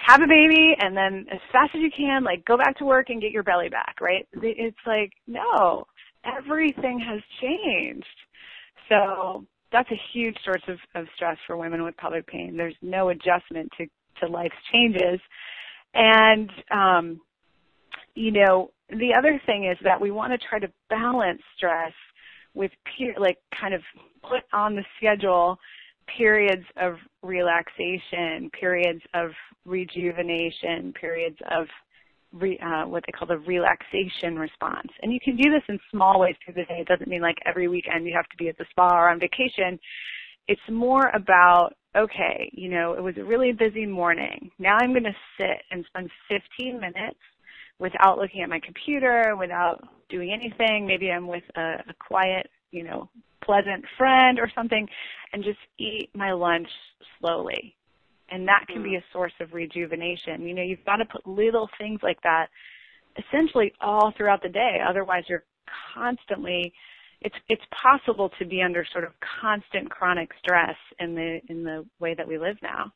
have 0.06 0.22
a 0.22 0.28
baby 0.28 0.76
and 0.80 0.96
then 0.96 1.26
as 1.32 1.40
fast 1.52 1.72
as 1.76 1.82
you 1.82 1.90
can, 1.96 2.24
like 2.24 2.46
go 2.46 2.58
back 2.58 2.78
to 2.78 2.86
work 2.86 3.10
and 3.10 3.22
get 3.22 3.32
your 3.32 3.44
belly 3.44 3.70
back, 3.70 3.96
right? 4.00 4.28
It's 4.34 4.78
like, 4.86 5.12
no, 5.28 5.86
everything 6.24 7.00
has 7.00 7.20
changed. 7.42 8.06
So 8.88 9.46
that's 9.72 9.90
a 9.92 10.02
huge 10.14 10.38
source 10.46 10.64
of, 10.68 10.78
of 10.96 11.08
stress 11.16 11.38
for 11.46 11.58
women 11.58 11.84
with 11.84 11.98
pelvic 11.98 12.28
pain. 12.28 12.56
There's 12.56 12.76
no 12.82 13.10
adjustment 13.10 13.72
to, 13.78 13.88
to 14.22 14.32
life's 14.32 14.56
changes. 14.72 15.20
And, 15.94 16.50
um, 16.72 17.22
you 18.16 18.32
know, 18.32 18.72
the 18.90 19.14
other 19.18 19.42
thing 19.46 19.66
is 19.66 19.78
that 19.84 20.00
we 20.00 20.12
want 20.12 20.34
to 20.34 20.48
try 20.48 20.60
to 20.60 20.72
balance 20.90 21.42
stress 21.56 21.94
with 22.54 22.72
peer, 22.86 23.14
like 23.18 23.38
kind 23.60 23.74
of 23.74 23.82
put 24.24 24.42
on 24.54 24.76
the 24.76 24.84
schedule 24.98 25.58
periods 26.18 26.66
of 26.78 26.96
relaxation, 27.22 28.50
periods 28.60 29.02
of 29.14 29.32
rejuvenation, 29.66 30.94
periods 31.00 31.38
of 31.52 31.68
re, 32.32 32.60
uh, 32.60 32.88
what 32.88 33.04
they 33.06 33.12
call 33.12 33.28
the 33.28 33.38
relaxation 33.40 34.38
response. 34.38 34.90
And 35.02 35.14
you 35.14 35.20
can 35.24 35.36
do 35.36 35.52
this 35.52 35.64
in 35.68 35.80
small 35.92 36.20
ways 36.20 36.36
through 36.44 36.56
the 36.56 36.66
day. 36.66 36.80
It 36.82 36.88
doesn't 36.88 37.08
mean 37.08 37.22
like 37.22 37.38
every 37.46 37.68
weekend 37.68 38.06
you 38.06 38.14
have 38.16 38.30
to 38.30 38.38
be 38.38 38.50
at 38.50 38.58
the 38.58 38.66
spa 38.72 38.88
or 38.88 39.10
on 39.10 39.20
vacation. 39.20 39.80
It's 40.48 40.62
more 40.70 41.10
about, 41.14 41.74
okay, 41.96 42.50
you 42.54 42.70
know, 42.70 42.94
it 42.94 43.04
was 43.04 43.16
a 43.18 43.24
really 43.24 43.52
busy 43.52 43.86
morning. 43.86 44.50
Now 44.58 44.78
I'm 44.82 44.92
going 44.92 45.04
to 45.04 45.16
sit 45.38 45.62
and 45.72 45.86
spend 45.88 46.10
15 46.28 46.80
minutes 46.80 47.20
without 47.80 48.18
looking 48.18 48.42
at 48.42 48.50
my 48.50 48.60
computer, 48.60 49.36
without 49.38 49.88
doing 50.10 50.32
anything. 50.32 50.86
Maybe 50.86 51.12
I'm 51.12 51.28
with 51.28 51.44
a, 51.56 51.84
a 51.88 51.94
quiet, 52.00 52.50
you 52.72 52.84
know, 52.84 53.10
pleasant 53.44 53.86
friend 53.98 54.40
or 54.40 54.52
something, 54.54 54.88
and 55.34 55.44
just 55.44 55.60
eat 55.78 56.10
my 56.14 56.32
lunch 56.32 56.68
slowly. 57.20 57.76
And 58.32 58.48
that 58.48 58.66
can 58.68 58.84
be 58.84 58.92
mm. 58.92 58.98
a 58.98 59.04
source 59.12 59.34
of 59.40 59.54
rejuvenation. 59.54 60.48
You 60.48 60.54
know, 60.54 60.62
you've 60.62 60.86
got 60.86 60.98
to 60.98 61.06
put 61.06 61.26
little 61.26 61.70
things 61.80 62.00
like 62.04 62.22
that 62.22 62.48
essentially 63.18 63.74
all 63.82 64.14
throughout 64.16 64.44
the 64.44 64.50
day. 64.50 64.78
Otherwise, 64.88 65.24
you're 65.28 65.46
constantly 65.94 66.74
it's 67.22 67.36
it's 67.50 67.64
possible 67.82 68.30
to 68.40 68.46
be 68.46 68.62
under 68.62 68.86
sort 68.92 69.04
of 69.04 69.12
constant 69.42 69.90
chronic 69.90 70.30
stress 70.40 70.76
in 71.00 71.16
the 71.16 71.40
in 71.50 71.64
the 71.64 71.86
way 72.00 72.14
that 72.14 72.28
we 72.28 72.38
live 72.38 72.58
now. 72.62 72.92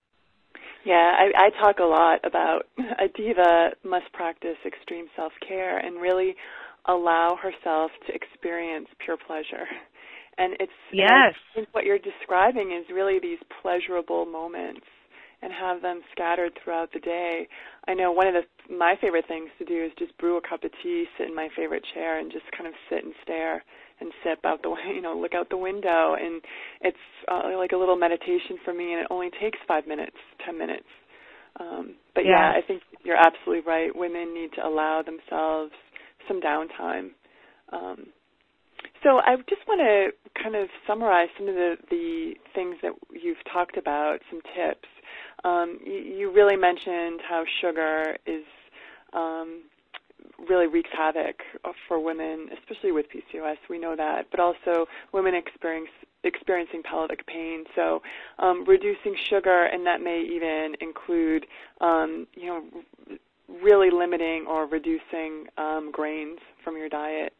Yeah, 0.85 1.15
I, 1.17 1.47
I 1.47 1.49
talk 1.61 1.79
a 1.79 1.83
lot 1.83 2.19
about 2.23 2.63
a 2.77 3.07
diva 3.15 3.71
must 3.83 4.11
practice 4.13 4.57
extreme 4.65 5.07
self 5.15 5.31
care 5.47 5.77
and 5.77 6.01
really 6.01 6.35
allow 6.85 7.37
herself 7.41 7.91
to 8.07 8.13
experience 8.13 8.87
pure 9.03 9.17
pleasure. 9.17 9.65
And 10.37 10.53
it's 10.59 10.71
yes. 10.91 11.35
And 11.55 11.67
what 11.71 11.85
you're 11.85 11.99
describing 11.99 12.71
is 12.71 12.85
really 12.93 13.19
these 13.21 13.39
pleasurable 13.61 14.25
moments 14.25 14.85
and 15.43 15.51
have 15.51 15.81
them 15.81 16.01
scattered 16.11 16.53
throughout 16.63 16.91
the 16.93 16.99
day. 16.99 17.47
I 17.87 17.93
know 17.93 18.11
one 18.11 18.27
of 18.27 18.33
the 18.33 18.73
my 18.73 18.95
favorite 19.01 19.25
things 19.27 19.49
to 19.59 19.65
do 19.65 19.83
is 19.83 19.91
just 19.99 20.17
brew 20.17 20.37
a 20.37 20.41
cup 20.41 20.63
of 20.63 20.71
tea, 20.81 21.05
sit 21.17 21.27
in 21.27 21.35
my 21.35 21.49
favorite 21.55 21.83
chair, 21.93 22.19
and 22.19 22.31
just 22.31 22.45
kind 22.57 22.65
of 22.65 22.73
sit 22.89 23.03
and 23.03 23.13
stare 23.23 23.63
and 23.99 24.11
sip 24.23 24.39
out 24.45 24.63
the 24.63 24.73
you 24.95 25.01
know 25.01 25.17
look 25.17 25.33
out 25.35 25.49
the 25.49 25.57
window, 25.57 26.15
and 26.19 26.41
it's 26.81 26.97
uh, 27.29 27.57
like 27.57 27.73
a 27.73 27.77
little 27.77 27.97
meditation 27.97 28.57
for 28.63 28.73
me, 28.73 28.93
and 28.93 29.01
it 29.01 29.07
only 29.09 29.29
takes 29.41 29.59
five 29.67 29.85
minutes, 29.85 30.17
ten 30.45 30.57
minutes. 30.57 30.87
Um, 31.59 31.95
but 32.15 32.25
yeah. 32.25 32.53
yeah, 32.53 32.57
I 32.57 32.65
think 32.65 32.81
you're 33.03 33.19
absolutely 33.19 33.63
right. 33.69 33.95
Women 33.95 34.33
need 34.33 34.51
to 34.55 34.65
allow 34.65 35.03
themselves 35.05 35.71
some 36.27 36.41
downtime. 36.41 37.09
Um, 37.71 38.07
so 39.03 39.17
I 39.19 39.35
just 39.49 39.61
want 39.67 39.81
to 39.81 40.41
kind 40.41 40.55
of 40.55 40.69
summarize 40.87 41.27
some 41.37 41.47
of 41.47 41.55
the, 41.55 41.75
the 41.91 42.33
things 42.55 42.77
that 42.81 42.93
you've 43.11 43.37
talked 43.51 43.77
about, 43.77 44.19
some 44.31 44.41
tips. 44.55 44.87
Um, 45.43 45.79
you, 45.85 45.93
you, 45.93 46.31
really 46.31 46.55
mentioned 46.55 47.19
how 47.27 47.43
sugar 47.61 48.17
is 48.25 48.43
um, 49.11 49.63
really 50.49 50.67
wreaks 50.67 50.89
havoc 50.95 51.35
for 51.87 51.99
women, 51.99 52.49
especially 52.59 52.91
with 52.91 53.05
PCOS. 53.09 53.57
We 53.69 53.79
know 53.79 53.95
that, 53.95 54.27
but 54.31 54.39
also 54.39 54.85
women 55.11 55.35
experience 55.35 55.89
experiencing 56.23 56.81
pelvic 56.83 57.25
pain. 57.27 57.65
So 57.75 58.01
um, 58.39 58.63
reducing 58.65 59.15
sugar, 59.29 59.65
and 59.65 59.85
that 59.85 60.01
may 60.01 60.21
even 60.21 60.75
include, 60.79 61.45
um, 61.81 62.27
you 62.33 62.47
know, 62.47 62.63
really 63.61 63.89
limiting 63.91 64.45
or 64.47 64.65
reducing 64.65 65.45
um, 65.57 65.91
grains 65.91 66.39
from 66.63 66.77
your 66.77 66.89
diet 66.89 67.33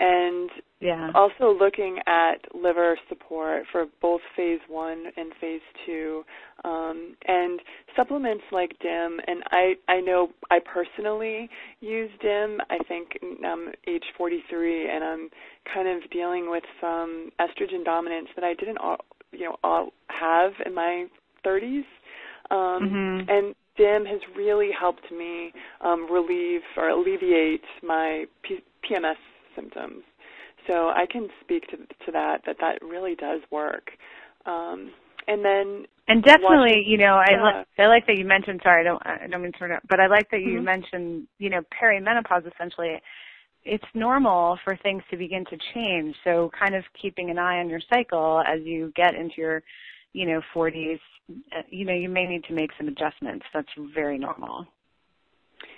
and 0.00 0.50
yeah. 0.80 1.10
also 1.14 1.56
looking 1.56 1.98
at 2.06 2.36
liver 2.54 2.98
support 3.10 3.64
for 3.70 3.84
both 4.00 4.22
phase 4.34 4.60
one 4.66 5.04
and 5.16 5.32
phase 5.38 5.60
two, 5.84 6.24
um, 6.64 7.14
and 7.28 7.60
supplements 7.94 8.44
like 8.50 8.70
DIM. 8.80 9.20
And 9.26 9.42
I, 9.50 9.74
I 9.88 10.00
know 10.00 10.28
I 10.50 10.58
personally 10.60 11.50
use 11.80 12.10
DIM. 12.22 12.58
I 12.70 12.78
think 12.88 13.08
I'm 13.44 13.68
age 13.86 14.04
43, 14.16 14.90
and 14.90 15.04
I'm 15.04 15.28
kind 15.72 15.86
of 15.86 16.10
dealing 16.10 16.50
with 16.50 16.64
some 16.80 17.30
estrogen 17.38 17.84
dominance 17.84 18.28
that 18.34 18.44
I 18.44 18.54
didn't, 18.54 18.78
all, 18.78 18.96
you 19.32 19.44
know, 19.44 19.56
all 19.62 19.90
have 20.08 20.52
in 20.64 20.74
my 20.74 21.06
30s. 21.46 21.84
Um, 22.50 22.56
mm-hmm. 22.82 23.30
And 23.30 23.54
DIM 23.76 24.06
has 24.06 24.20
really 24.34 24.70
helped 24.78 25.12
me 25.12 25.52
um, 25.82 26.10
relieve 26.10 26.62
or 26.76 26.88
alleviate 26.88 27.62
my 27.82 28.24
P- 28.42 28.64
PMS 28.90 29.14
symptoms. 29.60 30.02
So 30.66 30.88
I 30.88 31.06
can 31.10 31.28
speak 31.40 31.68
to 31.68 31.76
to 31.76 32.12
that 32.12 32.42
that 32.46 32.56
that 32.60 32.82
really 32.82 33.14
does 33.14 33.40
work. 33.50 33.90
Um, 34.46 34.90
and 35.26 35.44
then 35.44 35.86
and 36.08 36.22
definitely, 36.22 36.82
you 36.86 36.98
know, 36.98 37.14
I 37.14 37.30
yeah. 37.30 37.42
like 37.42 37.66
I 37.78 37.86
like 37.86 38.06
that 38.06 38.18
you 38.18 38.24
mentioned. 38.24 38.60
Sorry, 38.62 38.80
I 38.80 38.84
don't 38.84 39.02
I 39.04 39.26
don't 39.28 39.42
mean 39.42 39.52
to 39.52 39.58
turn 39.58 39.72
it, 39.72 39.82
but 39.88 40.00
I 40.00 40.06
like 40.06 40.30
that 40.30 40.40
you 40.40 40.56
mm-hmm. 40.56 40.64
mentioned, 40.64 41.26
you 41.38 41.50
know, 41.50 41.62
perimenopause. 41.80 42.50
Essentially, 42.52 43.00
it's 43.64 43.84
normal 43.94 44.58
for 44.64 44.76
things 44.82 45.02
to 45.10 45.16
begin 45.16 45.44
to 45.46 45.58
change. 45.74 46.14
So, 46.24 46.50
kind 46.58 46.74
of 46.74 46.84
keeping 47.00 47.30
an 47.30 47.38
eye 47.38 47.60
on 47.60 47.68
your 47.68 47.80
cycle 47.92 48.42
as 48.46 48.60
you 48.64 48.92
get 48.96 49.14
into 49.14 49.34
your, 49.38 49.62
you 50.12 50.26
know, 50.26 50.40
40s. 50.54 50.98
Uh, 51.56 51.62
you 51.68 51.84
know, 51.84 51.94
you 51.94 52.08
may 52.08 52.26
need 52.26 52.44
to 52.44 52.54
make 52.54 52.70
some 52.76 52.88
adjustments. 52.88 53.44
That's 53.54 53.68
very 53.94 54.18
normal. 54.18 54.66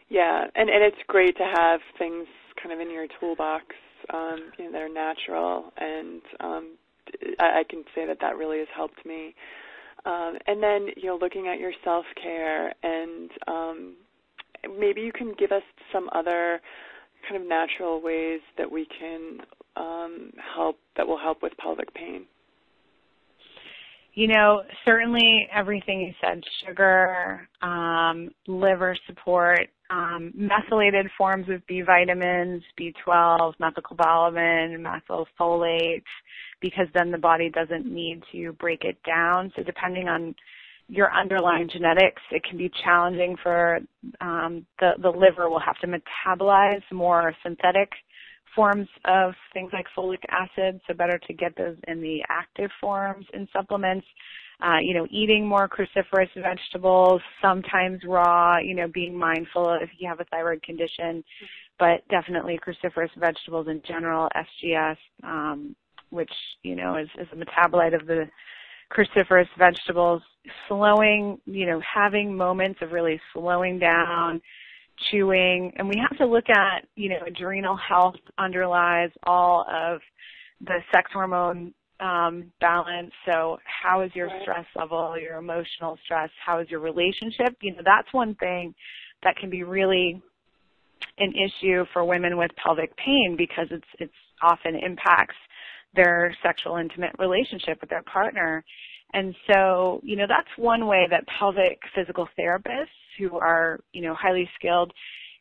Yeah, 0.09 0.45
and 0.55 0.71
and 0.71 0.83
it's 0.83 1.03
great 1.09 1.37
to 1.37 1.45
have 1.45 1.81
things 1.99 2.27
kind 2.61 2.73
of 2.73 2.81
in 2.81 2.91
your 2.91 3.07
toolbox, 3.21 3.65
um, 4.13 4.51
you 4.59 4.65
know, 4.67 4.73
that 4.73 4.83
are 4.83 4.89
natural, 4.89 5.73
and 5.77 6.23
um, 6.41 6.77
I, 7.39 7.61
I 7.61 7.63
can 7.69 7.85
say 7.95 8.07
that 8.07 8.19
that 8.21 8.37
really 8.37 8.59
has 8.59 8.69
helped 8.75 9.05
me. 9.07 9.35
Um, 10.05 10.37
and 10.47 10.63
then 10.63 10.89
you 10.97 11.07
know, 11.07 11.19
looking 11.21 11.49
at 11.49 11.61
your 11.61 11.73
self 11.85 12.05
care, 12.21 12.73
and 12.83 13.31
um, 13.47 13.95
maybe 14.79 15.01
you 15.01 15.13
can 15.13 15.33
give 15.39 15.53
us 15.53 15.63
some 15.93 16.09
other 16.13 16.61
kind 17.29 17.41
of 17.41 17.49
natural 17.49 18.01
ways 18.03 18.41
that 18.59 18.71
we 18.71 18.87
can 18.99 19.39
um, 19.77 20.33
help 20.57 20.79
that 20.97 21.07
will 21.07 21.19
help 21.19 21.43
with 21.43 21.53
pelvic 21.59 21.93
pain. 21.95 22.27
You 24.15 24.29
know, 24.29 24.63
certainly 24.85 25.49
everything 25.55 26.01
you 26.03 26.13
said, 26.21 26.43
sugar, 26.67 27.49
um, 27.63 28.31
liver 28.47 28.95
support, 29.07 29.69
um, 29.89 30.33
methylated 30.35 31.07
forms 31.17 31.49
of 31.49 31.67
B 31.67 31.81
vitamins, 31.81 32.63
B12, 32.79 33.55
methylcobalamin, 33.59 34.77
methylfolate, 34.79 36.03
because 36.61 36.89
then 36.95 37.11
the 37.11 37.19
body 37.19 37.49
doesn't 37.49 37.87
need 37.87 38.23
to 38.33 38.53
break 38.55 38.85
it 38.85 38.99
down. 39.03 39.51
So 39.57 39.63
depending 39.63 40.09
on 40.09 40.35
your 40.89 41.11
underlying 41.15 41.71
genetics, 41.73 42.21
it 42.31 42.43
can 42.45 42.59
be 42.59 42.71
challenging 42.85 43.37
for 43.43 43.81
um, 44.21 44.67
the 44.79 44.91
the 45.01 45.09
liver 45.09 45.49
will 45.49 45.61
have 45.61 45.79
to 45.79 45.87
metabolize 45.87 46.83
more 46.91 47.35
synthetic 47.43 47.91
forms 48.55 48.89
of 49.05 49.35
things 49.53 49.71
like 49.73 49.87
folic 49.97 50.23
acid, 50.31 50.81
so 50.87 50.95
better 50.95 51.19
to 51.27 51.33
get 51.33 51.57
those 51.57 51.77
in 51.89 52.01
the 52.01 52.23
active 52.29 52.71
forms 52.81 53.27
in 53.35 53.49
supplements. 53.53 54.07
Uh, 54.63 54.79
you 54.81 54.95
know, 54.95 55.07
eating 55.11 55.47
more 55.47 55.69
cruciferous 55.69 56.29
vegetables, 56.37 57.21
sometimes 57.41 58.01
raw, 58.07 58.59
you 58.59 58.77
know, 58.77 58.87
being 58.95 59.19
mindful 59.19 59.77
if 59.83 59.91
you 59.99 60.09
have 60.09 60.21
a 60.21 60.25
thyroid 60.27 60.63
condition, 60.63 61.25
but 61.81 62.07
definitely 62.11 62.61
cruciferous 62.65 63.11
vegetables 63.19 63.67
in 63.67 63.83
general, 63.87 64.29
SGS, 64.37 64.97
um, 65.25 65.75
which, 66.11 66.31
you 66.63 66.77
know, 66.77 66.97
is, 66.97 67.09
is 67.21 67.27
a 67.33 67.37
metabolite 67.37 67.99
of 67.99 68.07
the 68.07 68.29
cruciferous 68.93 69.49
vegetables, 69.59 70.23
slowing, 70.69 71.41
you 71.47 71.67
know, 71.67 71.81
having 71.81 72.37
moments 72.37 72.79
of 72.83 72.93
really 72.93 73.21
slowing 73.33 73.79
down, 73.79 74.41
chewing, 75.11 75.73
and 75.77 75.89
we 75.89 75.97
have 75.99 76.17
to 76.19 76.27
look 76.27 76.49
at, 76.49 76.87
you 76.95 77.09
know, 77.09 77.19
adrenal 77.27 77.77
health 77.77 78.17
underlies 78.39 79.11
all 79.25 79.67
of 79.69 80.01
the 80.61 80.79
sex 80.95 81.11
hormone 81.13 81.75
um, 82.01 82.53
balance. 82.61 83.13
So 83.31 83.59
how 83.65 84.03
is 84.03 84.11
your 84.15 84.29
stress 84.43 84.67
level, 84.75 85.17
your 85.19 85.39
emotional 85.39 85.99
stress? 86.05 86.31
How 86.45 86.59
is 86.59 86.71
your 86.71 86.81
relationship? 86.81 87.57
You 87.61 87.73
know, 87.73 87.83
that's 87.85 88.13
one 88.13 88.35
thing 88.37 88.75
that 89.23 89.37
can 89.37 89.51
be 89.51 89.63
really 89.63 90.21
an 91.19 91.33
issue 91.33 91.85
for 91.93 92.05
women 92.05 92.37
with 92.37 92.51
pelvic 92.63 92.97
pain 92.97 93.35
because 93.37 93.67
it's 93.71 93.87
it's 93.99 94.13
often 94.43 94.75
impacts 94.77 95.37
their 95.95 96.35
sexual 96.43 96.77
intimate 96.77 97.13
relationship 97.19 97.81
with 97.81 97.91
their 97.91 98.03
partner. 98.03 98.65
And 99.13 99.35
so, 99.53 100.01
you 100.03 100.17
know, 100.17 100.27
that's 100.27 100.49
one 100.57 100.87
way 100.87 101.07
that 101.11 101.25
pelvic 101.39 101.81
physical 101.95 102.29
therapists 102.39 102.87
who 103.19 103.39
are, 103.39 103.81
you 103.93 104.03
know, 104.03 104.15
highly 104.15 104.49
skilled 104.55 104.93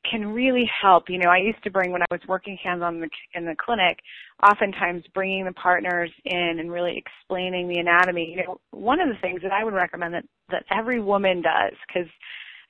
can 0.10 0.34
really 0.34 0.69
help. 0.81 1.10
You 1.10 1.19
know, 1.19 1.29
I 1.29 1.38
used 1.38 1.63
to 1.63 1.71
bring 1.71 1.91
when 1.91 2.01
I 2.01 2.05
was 2.10 2.21
working 2.27 2.57
hands-on 2.63 2.95
in 2.95 3.01
the, 3.01 3.10
in 3.36 3.45
the 3.45 3.55
clinic, 3.55 3.99
oftentimes 4.43 5.03
bringing 5.13 5.45
the 5.45 5.53
partners 5.53 6.12
in 6.25 6.57
and 6.60 6.71
really 6.71 6.97
explaining 6.97 7.67
the 7.67 7.77
anatomy. 7.77 8.36
You 8.36 8.43
know, 8.43 8.62
one 8.71 8.99
of 8.99 9.10
the 9.10 9.21
things 9.21 9.41
that 9.43 9.51
I 9.51 9.63
would 9.63 9.73
recommend 9.73 10.13
that 10.13 10.25
that 10.49 10.65
every 10.71 10.99
woman 10.99 11.41
does, 11.41 11.73
because 11.88 12.10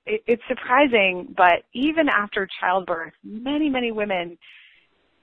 it, 0.06 0.22
it's 0.28 0.42
surprising, 0.48 1.34
but 1.36 1.64
even 1.74 2.10
after 2.10 2.48
childbirth, 2.60 3.14
many 3.24 3.70
many 3.70 3.92
women 3.92 4.38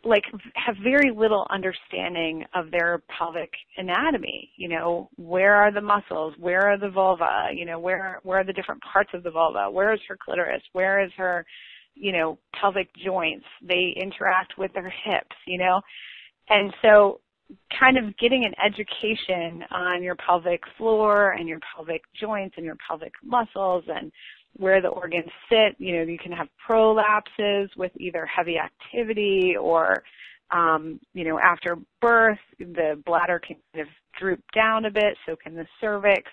like 0.08 0.24
have 0.54 0.76
very 0.82 1.10
little 1.14 1.46
understanding 1.50 2.44
of 2.54 2.70
their 2.70 3.02
pelvic 3.16 3.50
anatomy 3.76 4.50
you 4.56 4.68
know? 4.68 5.08
Where 5.16 5.54
are 5.54 5.72
the 5.72 5.80
muscles? 5.80 6.34
Where 6.38 6.68
are 6.68 6.78
the 6.78 6.90
vulva? 6.90 7.48
You 7.54 7.64
know 7.66 7.78
where 7.78 8.20
where 8.22 8.38
are 8.40 8.44
the 8.44 8.52
different 8.52 8.82
parts 8.82 9.10
of 9.14 9.22
the 9.22 9.30
vulva? 9.30 9.70
Where 9.70 9.92
is 9.92 10.00
her 10.08 10.16
clitoris? 10.22 10.62
Where 10.72 11.04
is 11.04 11.10
her 11.16 11.44
you 11.94 12.12
know 12.12 12.38
pelvic 12.60 12.88
joints? 13.04 13.46
They 13.62 13.94
interact 14.00 14.58
with 14.58 14.72
their 14.72 14.90
hips 15.04 15.36
you 15.46 15.58
know? 15.58 15.80
And 16.48 16.72
so 16.82 17.20
kind 17.78 17.96
of 17.96 18.16
getting 18.18 18.44
an 18.44 18.54
education 18.64 19.64
on 19.70 20.02
your 20.02 20.16
pelvic 20.16 20.60
floor 20.76 21.32
and 21.32 21.48
your 21.48 21.60
pelvic 21.74 22.02
joints 22.20 22.54
and 22.56 22.64
your 22.64 22.76
pelvic 22.86 23.12
muscles 23.24 23.84
and 23.88 24.12
where 24.58 24.82
the 24.82 24.88
organs 24.88 25.30
sit. 25.48 25.76
You 25.78 25.96
know, 25.96 26.02
you 26.02 26.18
can 26.18 26.32
have 26.32 26.48
prolapses 26.68 27.68
with 27.76 27.92
either 27.96 28.26
heavy 28.26 28.56
activity 28.58 29.54
or, 29.58 30.02
um, 30.50 31.00
you 31.14 31.24
know, 31.24 31.38
after 31.38 31.76
birth, 32.00 32.38
the 32.58 33.00
bladder 33.06 33.40
can 33.40 33.56
kind 33.72 33.86
of 33.86 33.92
droop 34.18 34.40
down 34.54 34.84
a 34.84 34.90
bit, 34.90 35.16
so 35.26 35.36
can 35.36 35.54
the 35.54 35.66
cervix. 35.80 36.30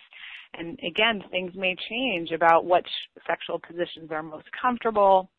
And 0.57 0.79
again, 0.85 1.21
things 1.31 1.53
may 1.55 1.75
change 1.89 2.31
about 2.31 2.65
which 2.65 2.87
sexual 3.27 3.59
positions 3.59 4.11
are 4.11 4.23
most 4.23 4.47
comfortable 4.59 5.29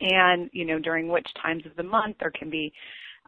and, 0.00 0.50
you 0.52 0.64
know, 0.64 0.78
during 0.78 1.08
which 1.08 1.26
times 1.40 1.64
of 1.66 1.76
the 1.76 1.82
month 1.82 2.16
there 2.20 2.32
can 2.32 2.50
be 2.50 2.72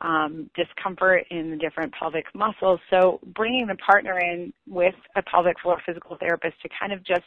um, 0.00 0.50
discomfort 0.54 1.24
in 1.30 1.50
the 1.50 1.56
different 1.56 1.92
pelvic 1.98 2.26
muscles. 2.34 2.80
So 2.90 3.20
bringing 3.34 3.66
the 3.66 3.76
partner 3.76 4.18
in 4.18 4.52
with 4.66 4.94
a 5.14 5.22
pelvic 5.22 5.60
floor 5.60 5.80
physical 5.86 6.16
therapist 6.18 6.60
to 6.62 6.68
kind 6.78 6.92
of 6.92 7.04
just 7.04 7.24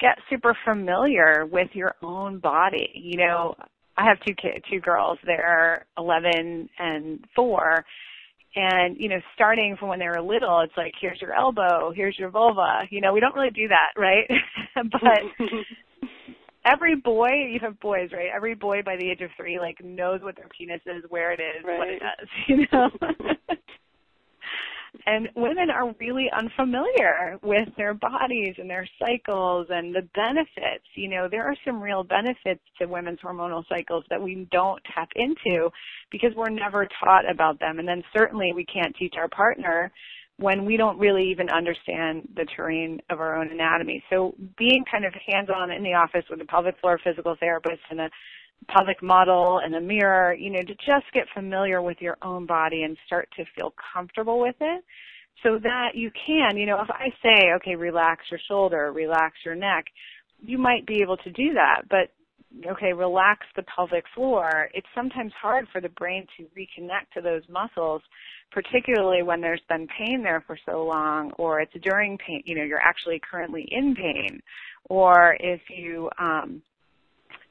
get 0.00 0.18
super 0.30 0.56
familiar 0.64 1.46
with 1.46 1.68
your 1.72 1.94
own 2.02 2.38
body. 2.38 2.90
You 2.94 3.18
know, 3.18 3.54
I 3.96 4.04
have 4.04 4.18
two 4.26 4.34
kids, 4.34 4.64
two 4.70 4.80
girls. 4.80 5.18
They're 5.24 5.86
11 5.98 6.68
and 6.78 7.24
4. 7.34 7.84
And, 8.56 8.96
you 8.98 9.08
know, 9.08 9.20
starting 9.34 9.76
from 9.78 9.88
when 9.88 9.98
they 9.98 10.08
were 10.08 10.20
little, 10.20 10.60
it's 10.60 10.76
like, 10.76 10.94
here's 10.98 11.20
your 11.20 11.34
elbow, 11.34 11.92
here's 11.94 12.18
your 12.18 12.30
vulva. 12.30 12.82
You 12.90 13.02
know, 13.02 13.12
we 13.12 13.20
don't 13.20 13.34
really 13.34 13.50
do 13.50 13.68
that, 13.68 14.00
right? 14.00 14.26
but 14.74 15.46
every 16.64 16.96
boy, 16.96 17.28
you 17.50 17.58
have 17.60 17.78
boys, 17.80 18.10
right? 18.12 18.28
Every 18.34 18.54
boy 18.54 18.82
by 18.82 18.96
the 18.96 19.10
age 19.10 19.20
of 19.20 19.30
three, 19.36 19.58
like, 19.58 19.84
knows 19.84 20.22
what 20.22 20.36
their 20.36 20.48
penis 20.56 20.80
is, 20.86 21.04
where 21.10 21.32
it 21.32 21.40
is, 21.40 21.64
right. 21.64 21.78
what 21.78 21.88
it 21.88 22.00
does, 22.00 22.28
you 22.48 22.66
know? 22.72 22.90
And 25.06 25.28
women 25.36 25.70
are 25.70 25.94
really 26.00 26.26
unfamiliar 26.36 27.38
with 27.42 27.68
their 27.76 27.94
bodies 27.94 28.54
and 28.58 28.68
their 28.68 28.88
cycles 28.98 29.68
and 29.70 29.94
the 29.94 30.02
benefits. 30.14 30.84
You 30.96 31.08
know, 31.08 31.28
there 31.30 31.44
are 31.46 31.54
some 31.64 31.80
real 31.80 32.02
benefits 32.02 32.60
to 32.80 32.86
women's 32.86 33.20
hormonal 33.20 33.62
cycles 33.68 34.04
that 34.10 34.20
we 34.20 34.48
don't 34.50 34.82
tap 34.94 35.08
into 35.14 35.70
because 36.10 36.32
we're 36.36 36.50
never 36.50 36.88
taught 37.02 37.30
about 37.30 37.60
them. 37.60 37.78
And 37.78 37.86
then 37.86 38.02
certainly 38.16 38.52
we 38.52 38.64
can't 38.64 38.94
teach 38.96 39.14
our 39.16 39.28
partner 39.28 39.92
when 40.38 40.64
we 40.64 40.76
don't 40.76 40.98
really 40.98 41.30
even 41.30 41.48
understand 41.50 42.28
the 42.34 42.44
terrain 42.56 43.00
of 43.08 43.20
our 43.20 43.40
own 43.40 43.50
anatomy. 43.50 44.02
So 44.10 44.34
being 44.58 44.84
kind 44.90 45.04
of 45.04 45.14
hands-on 45.26 45.70
in 45.70 45.82
the 45.82 45.94
office 45.94 46.24
with 46.28 46.40
a 46.40 46.44
pelvic 46.44 46.78
floor 46.80 47.00
physical 47.02 47.36
therapist 47.38 47.80
and 47.90 48.00
a 48.00 48.10
pelvic 48.68 49.02
model 49.02 49.60
and 49.64 49.74
a 49.74 49.80
mirror, 49.80 50.34
you 50.34 50.50
know, 50.50 50.60
to 50.62 50.74
just 50.74 51.06
get 51.12 51.24
familiar 51.34 51.80
with 51.82 51.98
your 52.00 52.16
own 52.22 52.46
body 52.46 52.82
and 52.82 52.96
start 53.06 53.28
to 53.36 53.44
feel 53.54 53.72
comfortable 53.94 54.40
with 54.40 54.56
it. 54.60 54.84
so 55.42 55.58
that 55.62 55.90
you 55.94 56.10
can, 56.26 56.56
you 56.56 56.66
know, 56.66 56.80
if 56.80 56.90
I 56.90 57.08
say, 57.22 57.52
okay, 57.56 57.76
relax 57.76 58.24
your 58.30 58.40
shoulder, 58.48 58.92
relax 58.92 59.36
your 59.44 59.54
neck, 59.54 59.86
you 60.40 60.58
might 60.58 60.86
be 60.86 61.00
able 61.02 61.16
to 61.18 61.30
do 61.30 61.52
that, 61.54 61.82
but 61.90 62.10
okay, 62.70 62.92
relax 62.92 63.46
the 63.54 63.62
pelvic 63.64 64.04
floor, 64.14 64.70
it's 64.72 64.86
sometimes 64.94 65.32
hard 65.40 65.66
for 65.72 65.80
the 65.80 65.90
brain 65.90 66.26
to 66.36 66.44
reconnect 66.58 67.10
to 67.14 67.20
those 67.20 67.42
muscles, 67.50 68.00
particularly 68.50 69.22
when 69.22 69.40
there's 69.40 69.60
been 69.68 69.86
pain 69.98 70.22
there 70.22 70.42
for 70.46 70.56
so 70.64 70.84
long, 70.84 71.32
or 71.38 71.60
it's 71.60 71.72
during 71.82 72.16
pain, 72.18 72.42
you 72.46 72.56
know, 72.56 72.62
you're 72.62 72.80
actually 72.80 73.20
currently 73.30 73.66
in 73.70 73.94
pain, 73.94 74.40
or 74.88 75.36
if 75.40 75.60
you, 75.68 76.08
um, 76.18 76.62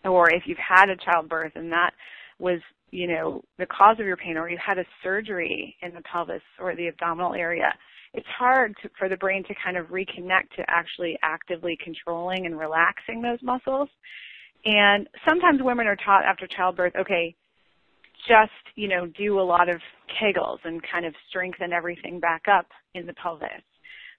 or 0.05 0.29
if 0.31 0.43
you've 0.45 0.57
had 0.57 0.89
a 0.89 0.95
childbirth 0.95 1.53
and 1.55 1.71
that 1.71 1.91
was, 2.39 2.59
you 2.91 3.07
know, 3.07 3.43
the 3.57 3.65
cause 3.65 3.97
of 3.99 4.05
your 4.05 4.17
pain, 4.17 4.37
or 4.37 4.49
you 4.49 4.57
had 4.63 4.77
a 4.77 4.85
surgery 5.03 5.75
in 5.81 5.93
the 5.93 6.01
pelvis 6.01 6.41
or 6.59 6.75
the 6.75 6.87
abdominal 6.87 7.33
area, 7.33 7.73
it's 8.13 8.27
hard 8.27 8.75
to, 8.81 8.89
for 8.97 9.09
the 9.09 9.17
brain 9.17 9.43
to 9.43 9.53
kind 9.63 9.77
of 9.77 9.87
reconnect 9.87 10.49
to 10.55 10.63
actually 10.67 11.17
actively 11.21 11.77
controlling 11.83 12.45
and 12.45 12.57
relaxing 12.57 13.21
those 13.21 13.39
muscles. 13.41 13.89
And 14.63 15.07
sometimes 15.27 15.61
women 15.61 15.87
are 15.87 15.97
taught 15.97 16.23
after 16.23 16.47
childbirth, 16.47 16.93
okay, 16.95 17.35
just, 18.27 18.51
you 18.75 18.87
know, 18.87 19.05
do 19.05 19.39
a 19.39 19.43
lot 19.43 19.69
of 19.69 19.81
kegels 20.09 20.59
and 20.63 20.81
kind 20.91 21.05
of 21.05 21.13
strengthen 21.29 21.73
everything 21.73 22.19
back 22.19 22.43
up 22.51 22.67
in 22.93 23.05
the 23.05 23.13
pelvis. 23.13 23.49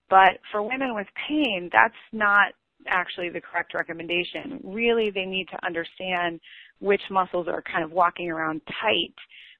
But 0.08 0.38
for 0.52 0.62
women 0.62 0.94
with 0.94 1.08
pain, 1.28 1.70
that's 1.72 1.94
not 2.12 2.52
actually 2.88 3.28
the 3.28 3.40
correct 3.40 3.74
recommendation. 3.74 4.60
Really, 4.64 5.10
they 5.10 5.24
need 5.24 5.48
to 5.48 5.66
understand 5.66 6.40
which 6.80 7.02
muscles 7.10 7.48
are 7.48 7.62
kind 7.62 7.84
of 7.84 7.90
walking 7.92 8.30
around 8.30 8.60
tight, 8.82 9.14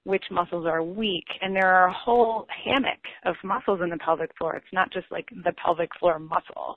which 0.04 0.24
muscles 0.30 0.66
are 0.66 0.82
weak, 0.82 1.26
and 1.40 1.54
there 1.54 1.74
are 1.74 1.88
a 1.88 1.92
whole 1.92 2.46
hammock 2.64 3.00
of 3.24 3.34
muscles 3.42 3.80
in 3.82 3.90
the 3.90 3.98
pelvic 3.98 4.30
floor. 4.38 4.54
It's 4.54 4.66
not 4.72 4.92
just 4.92 5.06
like 5.10 5.28
the 5.44 5.52
pelvic 5.52 5.90
floor 5.98 6.18
muscle. 6.18 6.76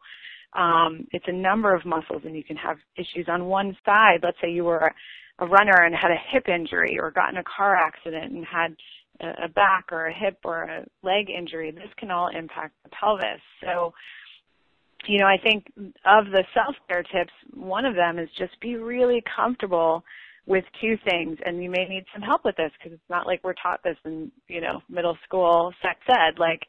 Um, 0.54 1.06
it's 1.12 1.26
a 1.28 1.34
number 1.34 1.76
of 1.76 1.86
muscles, 1.86 2.24
and 2.26 2.36
you 2.36 2.44
can 2.44 2.58
have 2.58 2.78
issues 2.98 3.28
on 3.28 3.46
one 3.46 3.78
side. 3.86 4.22
Let's 4.24 4.38
say 4.42 4.52
you 4.52 4.64
were 4.64 4.80
a, 4.80 5.46
a 5.46 5.48
runner 5.48 5.84
and 5.84 5.94
had 5.94 6.12
a 6.12 6.18
hip 6.32 6.48
injury, 6.50 6.98
or 7.00 7.12
got 7.12 7.32
in 7.32 7.38
a 7.38 7.44
car 7.44 7.76
accident 7.76 8.34
and 8.34 8.46
had 8.46 8.76
a, 9.22 9.46
a 9.46 9.48
back 9.48 9.86
or 9.92 10.08
a 10.08 10.14
hip 10.14 10.40
or 10.44 10.64
a 10.64 10.86
leg 11.04 11.30
injury. 11.30 11.72
This 11.72 11.94
can 11.98 12.10
all 12.10 12.30
impact 12.30 12.74
the 12.84 12.90
pelvis. 12.90 13.42
So, 13.62 13.94
you 15.08 15.20
know, 15.20 15.26
I 15.26 15.38
think 15.42 15.66
of 16.06 16.26
the 16.26 16.44
self-care 16.54 17.04
tips, 17.04 17.32
one 17.54 17.86
of 17.86 17.96
them 17.96 18.20
is 18.20 18.30
just 18.38 18.60
be 18.62 18.76
really 18.76 19.24
comfortable 19.36 20.04
with 20.46 20.64
two 20.82 20.98
things, 21.08 21.38
and 21.46 21.64
you 21.64 21.70
may 21.70 21.86
need 21.86 22.06
some 22.14 22.24
help 22.24 22.44
with 22.44 22.56
this 22.58 22.72
because 22.78 22.94
it's 22.94 23.10
not 23.10 23.28
like 23.28 23.40
we're 23.44 23.54
taught 23.54 23.82
this 23.84 23.98
in, 24.04 24.32
you 24.48 24.62
know, 24.62 24.82
middle 24.90 25.18
school 25.26 25.72
sex 25.82 26.00
ed. 26.10 26.40
Like, 26.40 26.62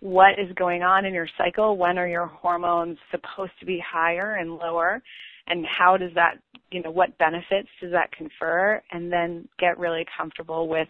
what 0.00 0.38
is 0.38 0.52
going 0.56 0.82
on 0.82 1.04
in 1.04 1.14
your 1.14 1.28
cycle, 1.38 1.76
when 1.76 1.98
are 1.98 2.08
your 2.08 2.26
hormones 2.26 2.98
supposed 3.10 3.52
to 3.60 3.66
be 3.66 3.82
higher 3.86 4.36
and 4.36 4.56
lower, 4.56 5.02
and 5.46 5.64
how 5.66 5.96
does 5.96 6.10
that, 6.14 6.38
you 6.70 6.82
know, 6.82 6.90
what 6.90 7.16
benefits 7.18 7.68
does 7.80 7.92
that 7.92 8.10
confer, 8.12 8.82
and 8.90 9.12
then 9.12 9.48
get 9.58 9.78
really 9.78 10.04
comfortable 10.16 10.68
with 10.68 10.88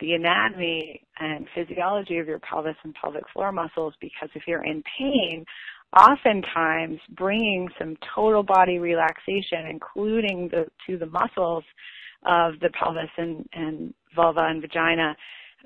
the 0.00 0.12
anatomy 0.14 1.00
and 1.20 1.46
physiology 1.54 2.18
of 2.18 2.26
your 2.26 2.40
pelvis 2.40 2.76
and 2.82 2.94
pelvic 2.94 3.22
floor 3.32 3.52
muscles 3.52 3.94
because 4.00 4.28
if 4.34 4.42
you're 4.46 4.64
in 4.64 4.82
pain, 4.98 5.44
oftentimes 5.96 6.98
bringing 7.10 7.68
some 7.78 7.96
total 8.14 8.42
body 8.42 8.78
relaxation, 8.78 9.66
including 9.70 10.48
the, 10.50 10.66
to 10.86 10.98
the 10.98 11.06
muscles 11.06 11.64
of 12.24 12.54
the 12.60 12.70
pelvis 12.70 13.10
and, 13.16 13.48
and 13.52 13.94
vulva 14.14 14.40
and 14.40 14.62
vagina, 14.62 15.16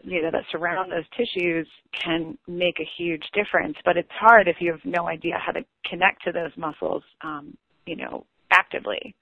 you 0.03 0.23
know, 0.23 0.31
that 0.31 0.45
surround 0.51 0.93
those 0.93 1.05
tissues 1.17 1.67
can 1.93 2.37
make 2.47 2.79
a 2.81 2.89
huge 2.99 3.25
difference. 3.33 3.77
But 3.85 3.97
it's 3.97 4.11
hard 4.13 4.49
if 4.49 4.57
you 4.61 4.73
have 4.73 4.85
no 4.85 5.09
idea 5.09 5.39
how 5.39 5.53
to 5.53 5.65
connect 5.89 6.25
to 6.25 6.33
those 6.33 6.53
muscles, 6.57 7.03
um, 7.23 7.57
you 7.87 7.97
know, 7.97 8.27
actively. 8.51 9.15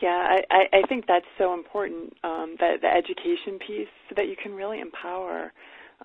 Yeah, 0.00 0.38
I, 0.50 0.64
I 0.72 0.82
think 0.88 1.06
that's 1.06 1.26
so 1.38 1.54
important, 1.54 2.12
um, 2.24 2.56
that 2.58 2.80
the 2.82 2.88
education 2.88 3.58
piece, 3.64 3.88
so 4.08 4.14
that 4.16 4.26
you 4.26 4.34
can 4.42 4.52
really 4.52 4.80
empower 4.80 5.52